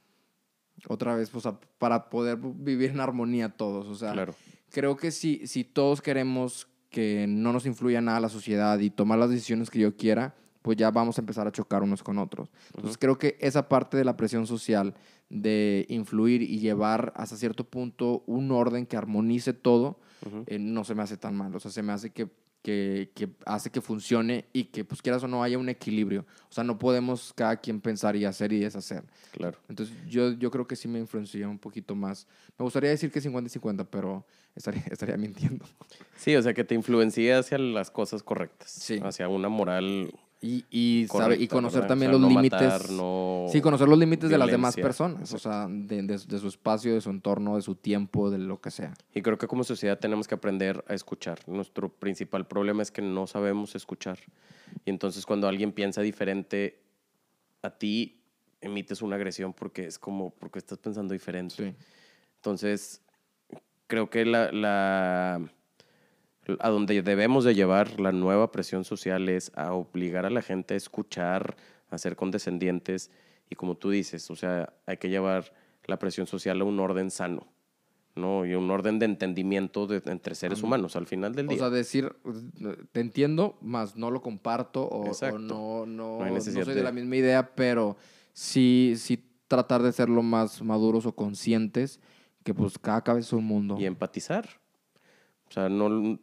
[0.88, 4.34] otra vez, pues, a- para poder vivir en armonía todos, o sea, Claro.
[4.70, 9.18] creo que si, si todos queremos que no nos influya nada la sociedad y tomar
[9.18, 12.52] las decisiones que yo quiera, pues ya vamos a empezar a chocar unos con otros.
[12.68, 14.94] Entonces creo que esa parte de la presión social
[15.28, 19.98] de influir y llevar hasta cierto punto un orden que armonice todo,
[20.46, 21.52] eh, no se me hace tan mal.
[21.56, 22.28] O sea, se me hace que,
[22.64, 26.24] que, que hace que funcione y que, pues quieras o no, haya un equilibrio.
[26.48, 29.04] O sea, no podemos cada quien pensar y hacer y deshacer.
[29.32, 29.58] Claro.
[29.68, 32.26] Entonces, yo, yo creo que sí me influencia un poquito más.
[32.58, 34.24] Me gustaría decir que 50 y 50, pero
[34.56, 35.66] estaría, estaría mintiendo.
[36.16, 38.70] Sí, o sea, que te influencia hacia las cosas correctas.
[38.70, 38.98] Sí.
[39.04, 40.14] Hacia una moral
[40.46, 41.88] Y, y, sabe- y conocer ¿verdad?
[41.88, 42.60] también O sea, los no límites.
[42.60, 45.32] matar, no Sí, conocer los límites de las demás personas.
[45.32, 48.60] O sea, de, de- de su espacio, de su entorno, de su tiempo, de lo
[48.60, 48.92] que sea.
[49.14, 51.38] Y creo que como sociedad tenemos que aprender a escuchar.
[51.48, 54.18] Nuestro principal problema es que no sabemos escuchar.
[54.84, 56.82] Y entonces cuando alguien piensa diferente
[57.62, 58.20] a ti,
[58.60, 61.54] emites una agresión porque es como, porque estás pensando diferente.
[61.56, 61.74] Sí.
[62.36, 63.00] Entonces,
[63.86, 65.40] creo que la, la-
[66.60, 70.74] a donde debemos de llevar la nueva presión social es a obligar a la gente
[70.74, 71.56] a escuchar,
[71.90, 73.10] a ser condescendientes
[73.50, 75.52] y como tú dices, o sea, hay que llevar
[75.86, 77.46] la presión social a un orden sano,
[78.16, 78.46] ¿no?
[78.46, 80.66] Y un orden de entendimiento de- entre seres Ándale.
[80.68, 81.58] humanos al final del O día.
[81.58, 82.14] sea, decir,
[82.92, 86.82] te entiendo, más no lo comparto o, o no, no, No no soy de de-
[86.82, 87.96] la misma idea, pero
[88.32, 92.00] sí, sí tratar de ser lo más maduros o conscientes
[92.42, 93.76] que pues cada cabeza es un mundo.
[93.78, 94.48] y empatizar.
[95.54, 96.18] O sea, no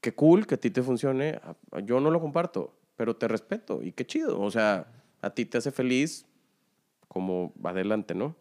[0.00, 1.40] qué cool que a ti te funcione.
[1.82, 4.40] Yo no lo comparto, pero te respeto y qué chido.
[4.40, 4.86] O sea,
[5.20, 6.24] a ti te hace feliz,
[7.08, 8.36] como adelante, ¿no?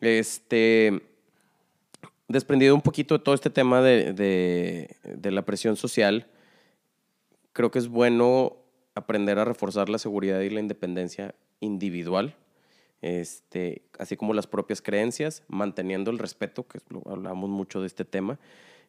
[0.00, 1.02] Este,
[2.28, 6.28] desprendido un poquito de todo este tema de, de- de la presión social,
[7.52, 8.56] creo que es bueno
[8.94, 12.36] aprender a reforzar la seguridad y la independencia individual,
[13.00, 18.38] este, así como las propias creencias, manteniendo el respeto, que hablamos mucho de este tema,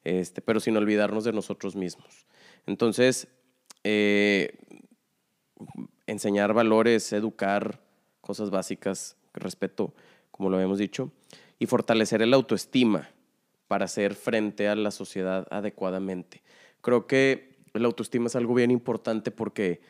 [0.03, 2.25] este, pero sin olvidarnos de nosotros mismos.
[2.65, 3.27] Entonces,
[3.83, 4.57] eh,
[6.07, 7.81] enseñar valores, educar,
[8.21, 9.93] cosas básicas, respeto,
[10.31, 11.11] como lo habíamos dicho,
[11.59, 13.09] y fortalecer el autoestima
[13.67, 16.43] para hacer frente a la sociedad adecuadamente.
[16.81, 19.81] Creo que el autoestima es algo bien importante porque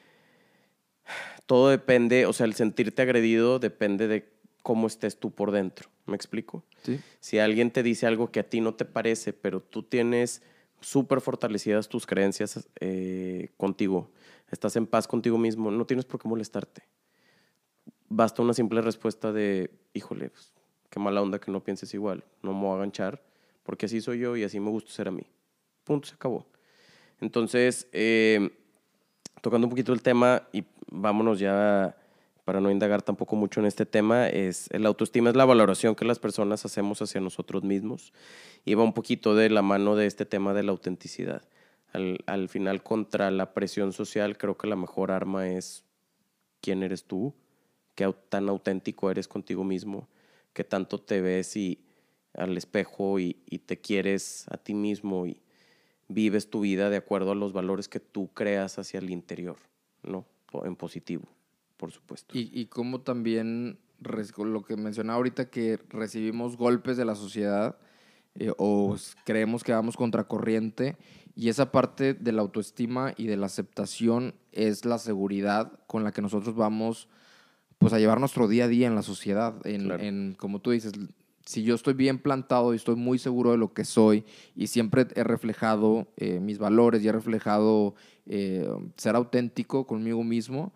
[1.45, 5.89] todo depende, o sea, el sentirte agredido depende de cómo estés tú por dentro.
[6.05, 6.63] ¿Me explico?
[7.19, 10.41] Si alguien te dice algo que a ti no te parece, pero tú tienes
[10.81, 14.11] súper fortalecidas tus creencias eh, contigo,
[14.51, 16.83] estás en paz contigo mismo, no tienes por qué molestarte.
[18.09, 20.51] Basta una simple respuesta de, híjole, pues,
[20.89, 23.23] qué mala onda que no pienses igual, no me voy a aganchar,
[23.63, 25.25] porque así soy yo y así me gusta ser a mí.
[25.83, 26.45] Punto, se acabó.
[27.19, 28.51] Entonces, eh,
[29.41, 31.95] tocando un poquito el tema y vámonos ya
[32.43, 36.05] para no indagar tampoco mucho en este tema, es el autoestima es la valoración que
[36.05, 38.13] las personas hacemos hacia nosotros mismos
[38.65, 41.43] y va un poquito de la mano de este tema de la autenticidad.
[41.93, 45.85] Al, al final, contra la presión social, creo que la mejor arma es
[46.59, 47.33] quién eres tú,
[47.95, 50.09] qué tan auténtico eres contigo mismo,
[50.53, 51.85] qué tanto te ves y
[52.33, 55.43] al espejo y, y te quieres a ti mismo y
[56.07, 59.57] vives tu vida de acuerdo a los valores que tú creas hacia el interior,
[60.01, 60.25] ¿no?
[60.63, 61.23] En positivo,
[61.83, 62.37] por supuesto.
[62.37, 67.75] Y, y como también lo que mencionaba ahorita, que recibimos golpes de la sociedad
[68.35, 70.95] eh, o creemos que vamos contracorriente.
[71.35, 76.13] Y esa parte de la autoestima y de la aceptación es la seguridad con la
[76.13, 77.09] que nosotros vamos
[77.79, 79.53] pues a llevar nuestro día a día en la sociedad.
[79.65, 80.01] En, Claro.
[80.01, 80.93] en, como tú dices,
[81.45, 84.23] si yo estoy bien plantado y estoy muy seguro de lo que soy
[84.55, 87.93] y siempre he reflejado eh, mis valores y he reflejado
[88.25, 90.71] eh, ser auténtico conmigo mismo,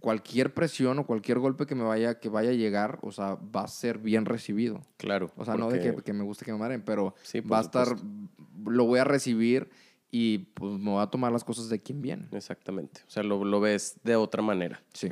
[0.00, 3.62] cualquier presión o cualquier golpe que me vaya, que vaya a llegar, o sea, va
[3.62, 4.80] a ser bien recibido.
[4.96, 5.32] Claro.
[5.36, 7.62] O sea, no de que, que, me guste que me maren, pero Sí, va a
[7.62, 7.96] estar,
[8.64, 9.70] lo voy a recibir
[10.10, 12.28] y pues me voy a tomar las cosas de quien viene.
[12.32, 13.02] Exactamente.
[13.06, 14.80] O sea, lo, lo ves de otra manera.
[14.92, 15.10] Sí.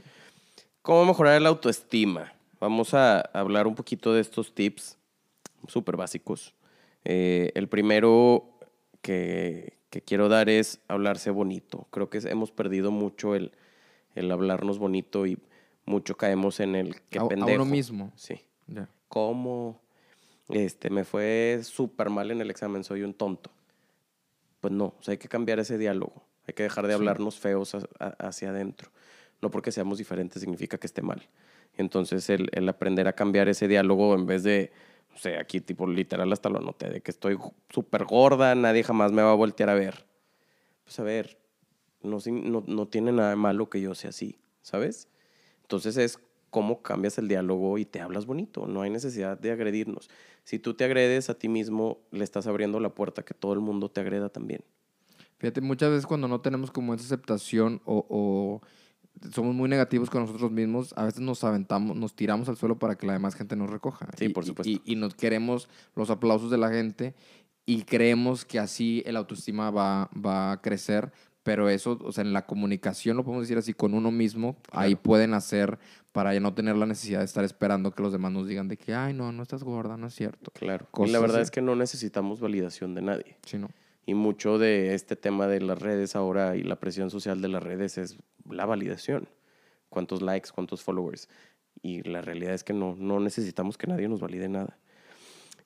[0.83, 2.33] ¿Cómo mejorar la autoestima?
[2.61, 4.97] Vamos a hablar un poquito de estos tips
[5.67, 6.55] súper básicos.
[7.05, 8.59] Eh, el primero
[9.03, 11.89] que, que quiero dar es hablarse bonito.
[11.91, 13.53] Creo que hemos perdido mucho el,
[14.17, 15.39] el hablarnos bonito y
[15.85, 17.55] mucho caemos en el que A- a pendejo.
[17.63, 18.13] uno mismo.
[18.17, 18.41] Sí.
[18.67, 18.89] Ya.
[19.09, 19.81] ¿Cómo?
[20.49, 23.51] Este, me fue súper mal en el examen, soy un tonto.
[24.61, 26.25] Pues no, o sea, hay que cambiar ese diálogo.
[26.47, 26.99] Hay que dejar de Sí.
[26.99, 28.91] hablarnos feos a- a- hacia adentro.
[29.43, 31.23] No porque seamos diferentes significa que esté mal.
[31.77, 34.73] Entonces, el, el aprender a cambiar ese diálogo en vez de,
[35.15, 37.37] o sea, aquí tipo literal hasta lo anoté, de que estoy
[37.69, 40.07] súper gorda, nadie jamás me va a voltear a ver.
[40.85, 41.37] Pues a ver,
[42.07, 45.09] no, no, no tiene nada de malo que yo sea así, ¿sabes?
[45.63, 46.19] Entonces es
[46.51, 48.67] cómo cambias el diálogo y te hablas bonito.
[48.67, 50.09] No hay necesidad de agredirnos.
[50.45, 53.61] Si tú te agredes a ti mismo, le estás abriendo la puerta que todo el
[53.61, 54.61] mundo te agreda también.
[55.39, 58.61] Fíjate, muchas veces cuando no tenemos como esa aceptación o, o
[59.33, 62.97] somos muy negativos con nosotros mismos, a veces nos aventamos, nos tiramos al suelo para
[62.97, 64.09] que la demás gente nos recoja.
[64.17, 64.71] Sí, Y- por supuesto.
[64.71, 67.15] Y, y nos queremos los aplausos de la gente
[67.67, 71.13] y creemos que así el autoestima va, va a crecer,
[71.47, 74.97] pero eso, o sea, en la comunicación, lo podemos decir así, con uno mismo, ahí
[74.97, 75.79] pueden hacer
[76.11, 78.77] para ya no tener la necesidad de estar esperando que los demás nos digan de
[78.77, 80.51] que, ay, no, no estás gorda, no es cierto.
[80.51, 80.87] Claro.
[80.89, 81.45] y Cosas la verdad así.
[81.45, 83.37] es que no necesitamos validación de nadie.
[83.47, 83.69] Sí, ¿no?
[84.07, 87.63] Y mucho de este tema de las redes ahora y la presión social de las
[87.63, 88.19] redes es
[88.51, 89.29] la validación.
[89.89, 91.29] Cuántos likes, cuántos followers.
[91.81, 94.79] Y la realidad es que no, no necesitamos que nadie nos valide nada.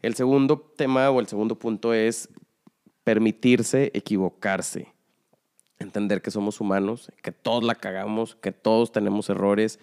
[0.03, 2.29] El segundo tema o el segundo punto es
[3.03, 4.93] permitirse equivocarse.
[5.81, 9.81] Entender que somos humanos, que todos la cagamos, que todos tenemos errores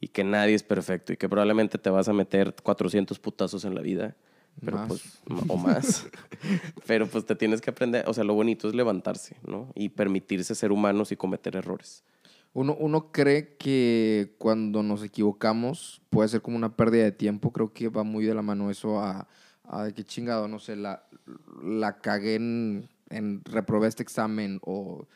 [0.00, 3.74] y que nadie es perfecto y que probablemente te vas a meter 400 putazos en
[3.74, 4.16] la vida.
[4.64, 4.88] Pero Más.
[4.88, 5.02] pues,
[5.48, 6.08] o más.
[6.86, 9.70] Pero pues te tienes que aprender, o sea, lo bonito es levantarse, ¿no?
[9.76, 12.02] Y permitirse ser humanos y cometer errores.
[12.54, 17.52] Uno, uno cree que cuando nos equivocamos puede ser como una pérdida de tiempo.
[17.52, 19.28] Creo que va muy de la mano eso a,
[19.64, 21.04] a de que chingado, no sé, la,
[21.62, 25.06] la cagué en, en reprobé este examen o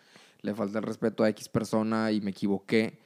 [0.41, 2.99] le falta el respeto a X persona y me equivoqué.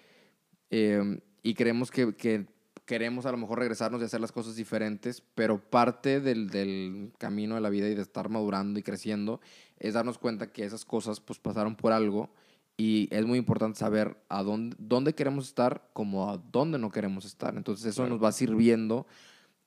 [0.70, 2.46] Eh, y creemos que, que
[2.86, 7.56] queremos a lo mejor regresarnos y hacer las cosas diferentes, pero parte del, del camino
[7.56, 9.40] de la vida y de estar madurando y creciendo
[9.78, 12.30] es darnos cuenta que esas cosas pues pasaron por algo
[12.78, 17.24] y es muy importante saber a dónde, dónde queremos estar como a dónde no queremos
[17.24, 17.56] estar.
[17.56, 18.14] Entonces eso Claro.
[18.14, 19.06] nos va sirviendo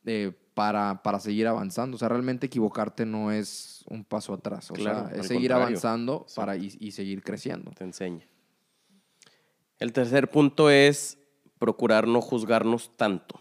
[0.05, 1.95] eh, para, para seguir avanzando.
[1.95, 4.69] O sea, realmente equivocarte no es un paso atrás.
[4.71, 5.67] O Claro, sea, es seguir contrario.
[5.67, 6.35] avanzando Sí.
[6.35, 7.71] para, y, y seguir creciendo.
[7.71, 8.25] Te enseña.
[9.77, 11.17] El tercer punto es
[11.59, 13.39] procurar no juzgarnos tanto.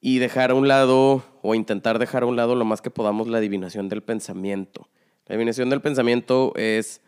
[0.00, 3.28] Y dejar a un lado, o intentar dejar a un lado lo más que podamos
[3.28, 4.88] la adivinación del pensamiento.
[5.26, 7.00] La adivinación del pensamiento es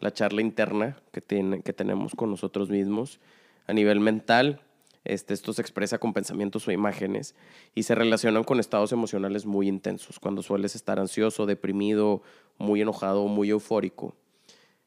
[0.00, 3.20] la charla interna que, tiene, que tenemos con nosotros mismos
[3.68, 4.60] a nivel mental.
[5.06, 7.34] Este, esto se expresa con pensamientos o imágenes
[7.74, 10.18] y se relacionan con estados emocionales muy intensos.
[10.18, 12.22] Cuando sueles estar ansioso, deprimido,
[12.58, 14.14] muy enojado, muy eufórico,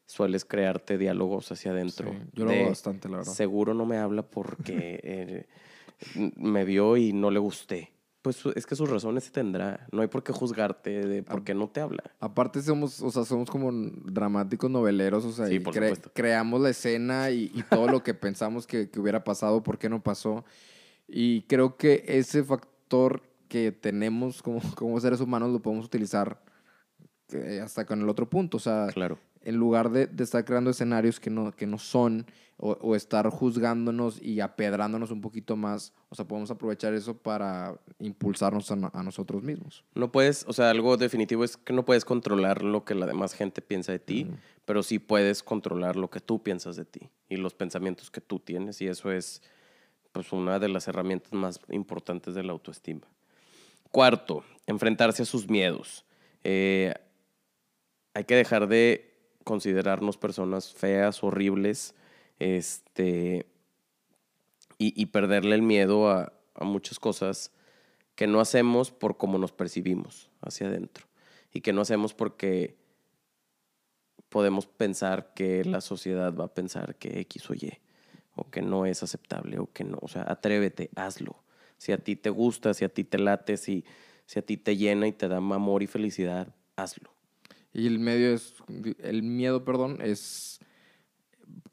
[0.06, 2.10] sueles crearte diálogos hacia adentro.
[2.10, 3.32] Sí, yo lo de, hago bastante, la verdad.
[3.32, 5.46] Seguro no me habla porque eh,
[6.36, 7.92] me vio y no le gusté.
[8.22, 9.86] Pues es que sus razones tendrá.
[9.92, 12.02] No hay por qué juzgarte de por qué no te habla.
[12.20, 16.10] Aparte somos, o sea, somos como dramáticos noveleros, o sea, Sí, y por cre- supuesto.
[16.14, 19.88] creamos la escena y, y todo lo que pensamos que, que hubiera pasado, por qué
[19.88, 20.44] no pasó.
[21.08, 26.42] Y creo que ese factor que tenemos como, como seres humanos lo podemos utilizar
[27.32, 29.18] eh, hasta con el otro punto, o sea, Claro.
[29.42, 32.26] En lugar de, de estar creando escenarios que no, que no son
[32.58, 37.80] o, o estar juzgándonos y apedrándonos un poquito más, o sea, podemos aprovechar eso para
[37.98, 39.82] impulsarnos a, no- a nosotros mismos.
[39.94, 43.32] No puedes, o sea, algo definitivo es que no puedes controlar lo que la demás
[43.32, 44.26] gente piensa de ti,
[44.66, 48.38] pero sí puedes controlar lo que tú piensas de ti y los pensamientos que tú
[48.40, 49.40] tienes y eso es
[50.12, 53.06] pues una de las herramientas más importantes de la autoestima.
[53.90, 56.04] Cuarto, enfrentarse a sus miedos.
[56.44, 56.92] Eh,
[58.14, 59.09] hay que dejar de
[59.50, 61.96] considerarnos personas feas, horribles,
[62.38, 63.46] este,
[64.78, 67.50] y, perderle el miedo a, a muchas cosas
[68.14, 71.08] que no hacemos por cómo nos percibimos hacia adentro
[71.52, 72.76] y que no hacemos porque
[74.28, 77.72] podemos pensar que la sociedad va a pensar que X o Y
[78.36, 81.42] o que no es aceptable o que no, o sea, atrévete, hazlo.
[81.76, 83.84] Si a ti te gusta, si a ti te late, si,
[84.26, 87.19] si a ti te llena y te da amor y felicidad, hazlo.
[87.72, 88.54] Y el medio es,
[88.98, 90.60] el miedo, perdón, es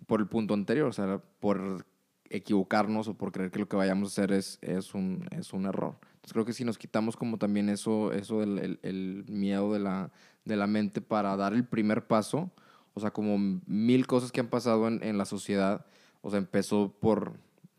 [0.06, 1.86] por el punto anterior, o sea, por
[2.30, 5.66] equivocarnos o por creer que lo que vayamos a hacer es, es, un, es un
[5.66, 5.98] error.
[6.02, 9.80] Entonces creo que si nos quitamos como también eso, eso del el, el miedo de
[9.80, 10.12] la,
[10.46, 12.52] de la mente para dar el primer paso,
[12.94, 15.86] o sea, como mil cosas que han pasado en, en la sociedad,
[16.22, 17.34] o sea, empezó por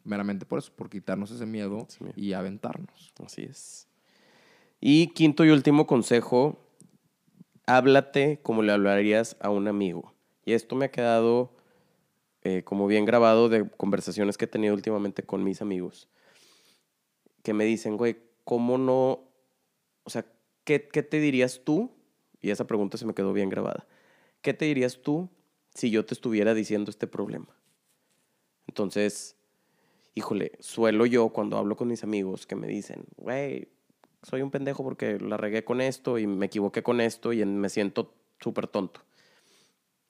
[0.04, 3.12] meramente por eso, por quitarnos ese miedo Sí, y aventarnos.
[3.24, 3.86] Así es.
[4.80, 6.58] Y quinto y último consejo,
[7.68, 10.14] háblate como le hablarías a un amigo.
[10.46, 11.52] Y esto me ha quedado
[12.42, 16.08] eh, como bien grabado de conversaciones que he tenido últimamente con mis amigos,
[17.42, 19.28] que me dicen, güey, ¿cómo no?
[20.02, 20.24] O sea,
[20.64, 21.92] ¿qué, ¿qué te dirías tú?
[22.40, 23.86] Y esa pregunta se me quedó bien grabada.
[24.40, 25.28] ¿Qué te dirías tú
[25.74, 27.54] si yo te estuviera diciendo este problema?
[28.66, 29.36] Entonces,
[30.14, 33.68] híjole, suelo yo cuando hablo con mis amigos que me dicen, güey,
[34.22, 37.68] soy un pendejo porque la regué con esto y me equivoqué con esto y me
[37.68, 39.00] siento súper tonto.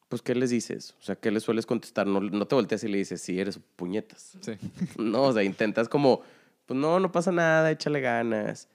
[0.08, 0.94] Pues, ¿qué les dices?
[1.00, 2.06] O sea, ¿qué les sueles contestar?
[2.06, 4.38] No, no te volteas y le dices, sí, eres puñetas.
[4.40, 4.52] Sí.
[4.98, 6.22] No, o sea, intentas como,
[6.66, 8.68] pues no, no pasa nada, échale ganas.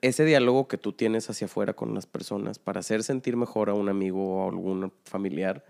[0.00, 3.74] Ese diálogo que tú tienes hacia afuera con las personas para hacer sentir mejor a
[3.74, 5.64] un amigo o a algún familiar,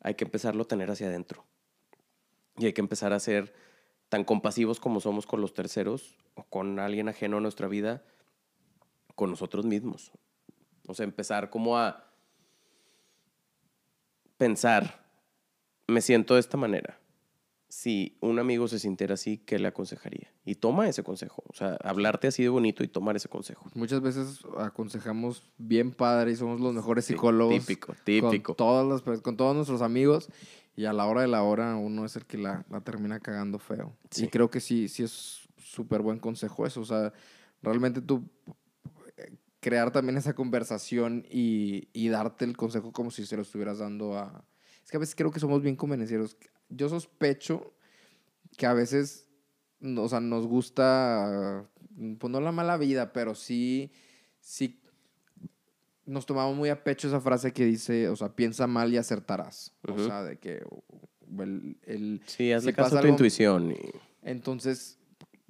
[0.00, 1.44] hay que empezarlo a tener hacia adentro.
[2.58, 3.54] Y hay que empezar a ser
[4.10, 8.02] tan compasivos como somos con los terceros o con alguien ajeno a nuestra vida,
[9.14, 10.10] con nosotros mismos.
[10.86, 12.04] O sea, empezar como a
[14.36, 15.06] pensar,
[15.86, 16.99] me siento de esta manera.
[17.70, 20.32] Si un amigo se sintiera así, ¿qué le aconsejaría?
[20.44, 21.44] Y toma ese consejo.
[21.46, 23.70] O sea, hablarte así de bonito y tomar ese consejo.
[23.74, 27.64] Muchas veces aconsejamos bien padre y somos los mejores Sí, psicólogos.
[27.64, 28.54] típico, típico.
[28.54, 30.28] Con, todas las, con todos nuestros amigos
[30.74, 33.60] y a la hora de la hora uno es el que la, la termina cagando
[33.60, 33.96] feo.
[34.10, 34.24] Sí.
[34.24, 36.80] Y creo que sí, sí es súper buen consejo eso.
[36.80, 37.12] O sea,
[37.62, 38.24] realmente tú
[39.16, 43.78] eh, crear también esa conversación y, y darte el consejo como si se lo estuvieras
[43.78, 44.44] dando a...
[44.84, 46.36] Es que a veces creo que somos bien convenencieros.
[46.70, 47.72] Yo sospecho
[48.56, 49.28] que a veces,
[49.82, 51.68] o sea, nos gusta,
[52.18, 53.92] pues no la mala vida, pero sí,
[54.40, 54.80] sí
[56.06, 59.72] nos tomamos muy a pecho esa frase que dice, o sea, piensa mal y acertarás.
[59.88, 60.64] O sea, de que
[61.38, 63.72] el, el- Sí, hazle si caso a tu algo- intuición.
[63.72, 63.76] y-
[64.22, 64.98] entonces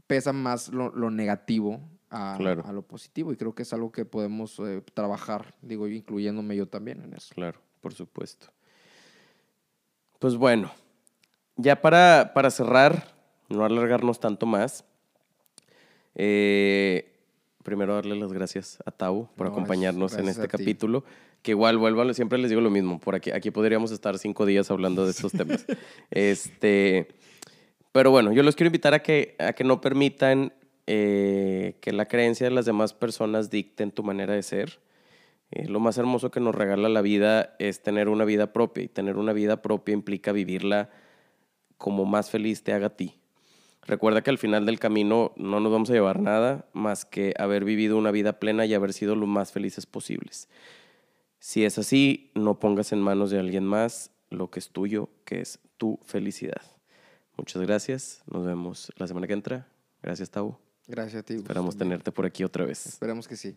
[0.06, 2.62] pesa más lo, lo negativo a, Claro.
[2.66, 6.68] a lo positivo y creo que es algo que podemos eh, trabajar, digo, incluyéndome yo
[6.68, 7.34] también en eso.
[7.34, 8.48] Claro, por supuesto.
[10.18, 10.70] Pues bueno,
[11.60, 13.14] ya para, para cerrar,
[13.48, 14.84] no alargarnos tanto más,
[16.14, 17.12] eh,
[17.62, 21.04] primero darle las gracias a Tau por No, acompañarnos en este capítulo,
[21.42, 24.46] que igual vuelvo, a- siempre les digo lo mismo, por aquí, aquí podríamos estar cinco
[24.46, 25.66] días hablando de estos temas.
[26.10, 27.08] este,
[27.92, 30.52] pero bueno, yo los quiero invitar a que, a que no permitan
[30.86, 34.80] eh, que la creencia de las demás personas dicten tu manera de ser.
[35.52, 38.88] Eh, lo más hermoso que nos regala la vida es tener una vida propia y
[38.88, 40.90] tener una vida propia implica vivirla
[41.80, 43.14] como más feliz te haga a ti.
[43.86, 47.64] Recuerda que al final del camino no nos vamos a llevar nada más que haber
[47.64, 50.50] vivido una vida plena y haber sido lo más felices posibles.
[51.38, 55.40] Si es así, no pongas en manos de alguien más lo que es tuyo, que
[55.40, 56.60] es tu felicidad.
[57.38, 58.22] Muchas gracias.
[58.30, 59.66] Nos vemos la semana que entra.
[60.02, 60.58] Gracias, Tau.
[60.86, 61.34] Gracias a ti.
[61.34, 61.98] Esperamos también.
[62.00, 62.86] tenerte por aquí otra vez.
[62.86, 63.56] Esperemos que sí.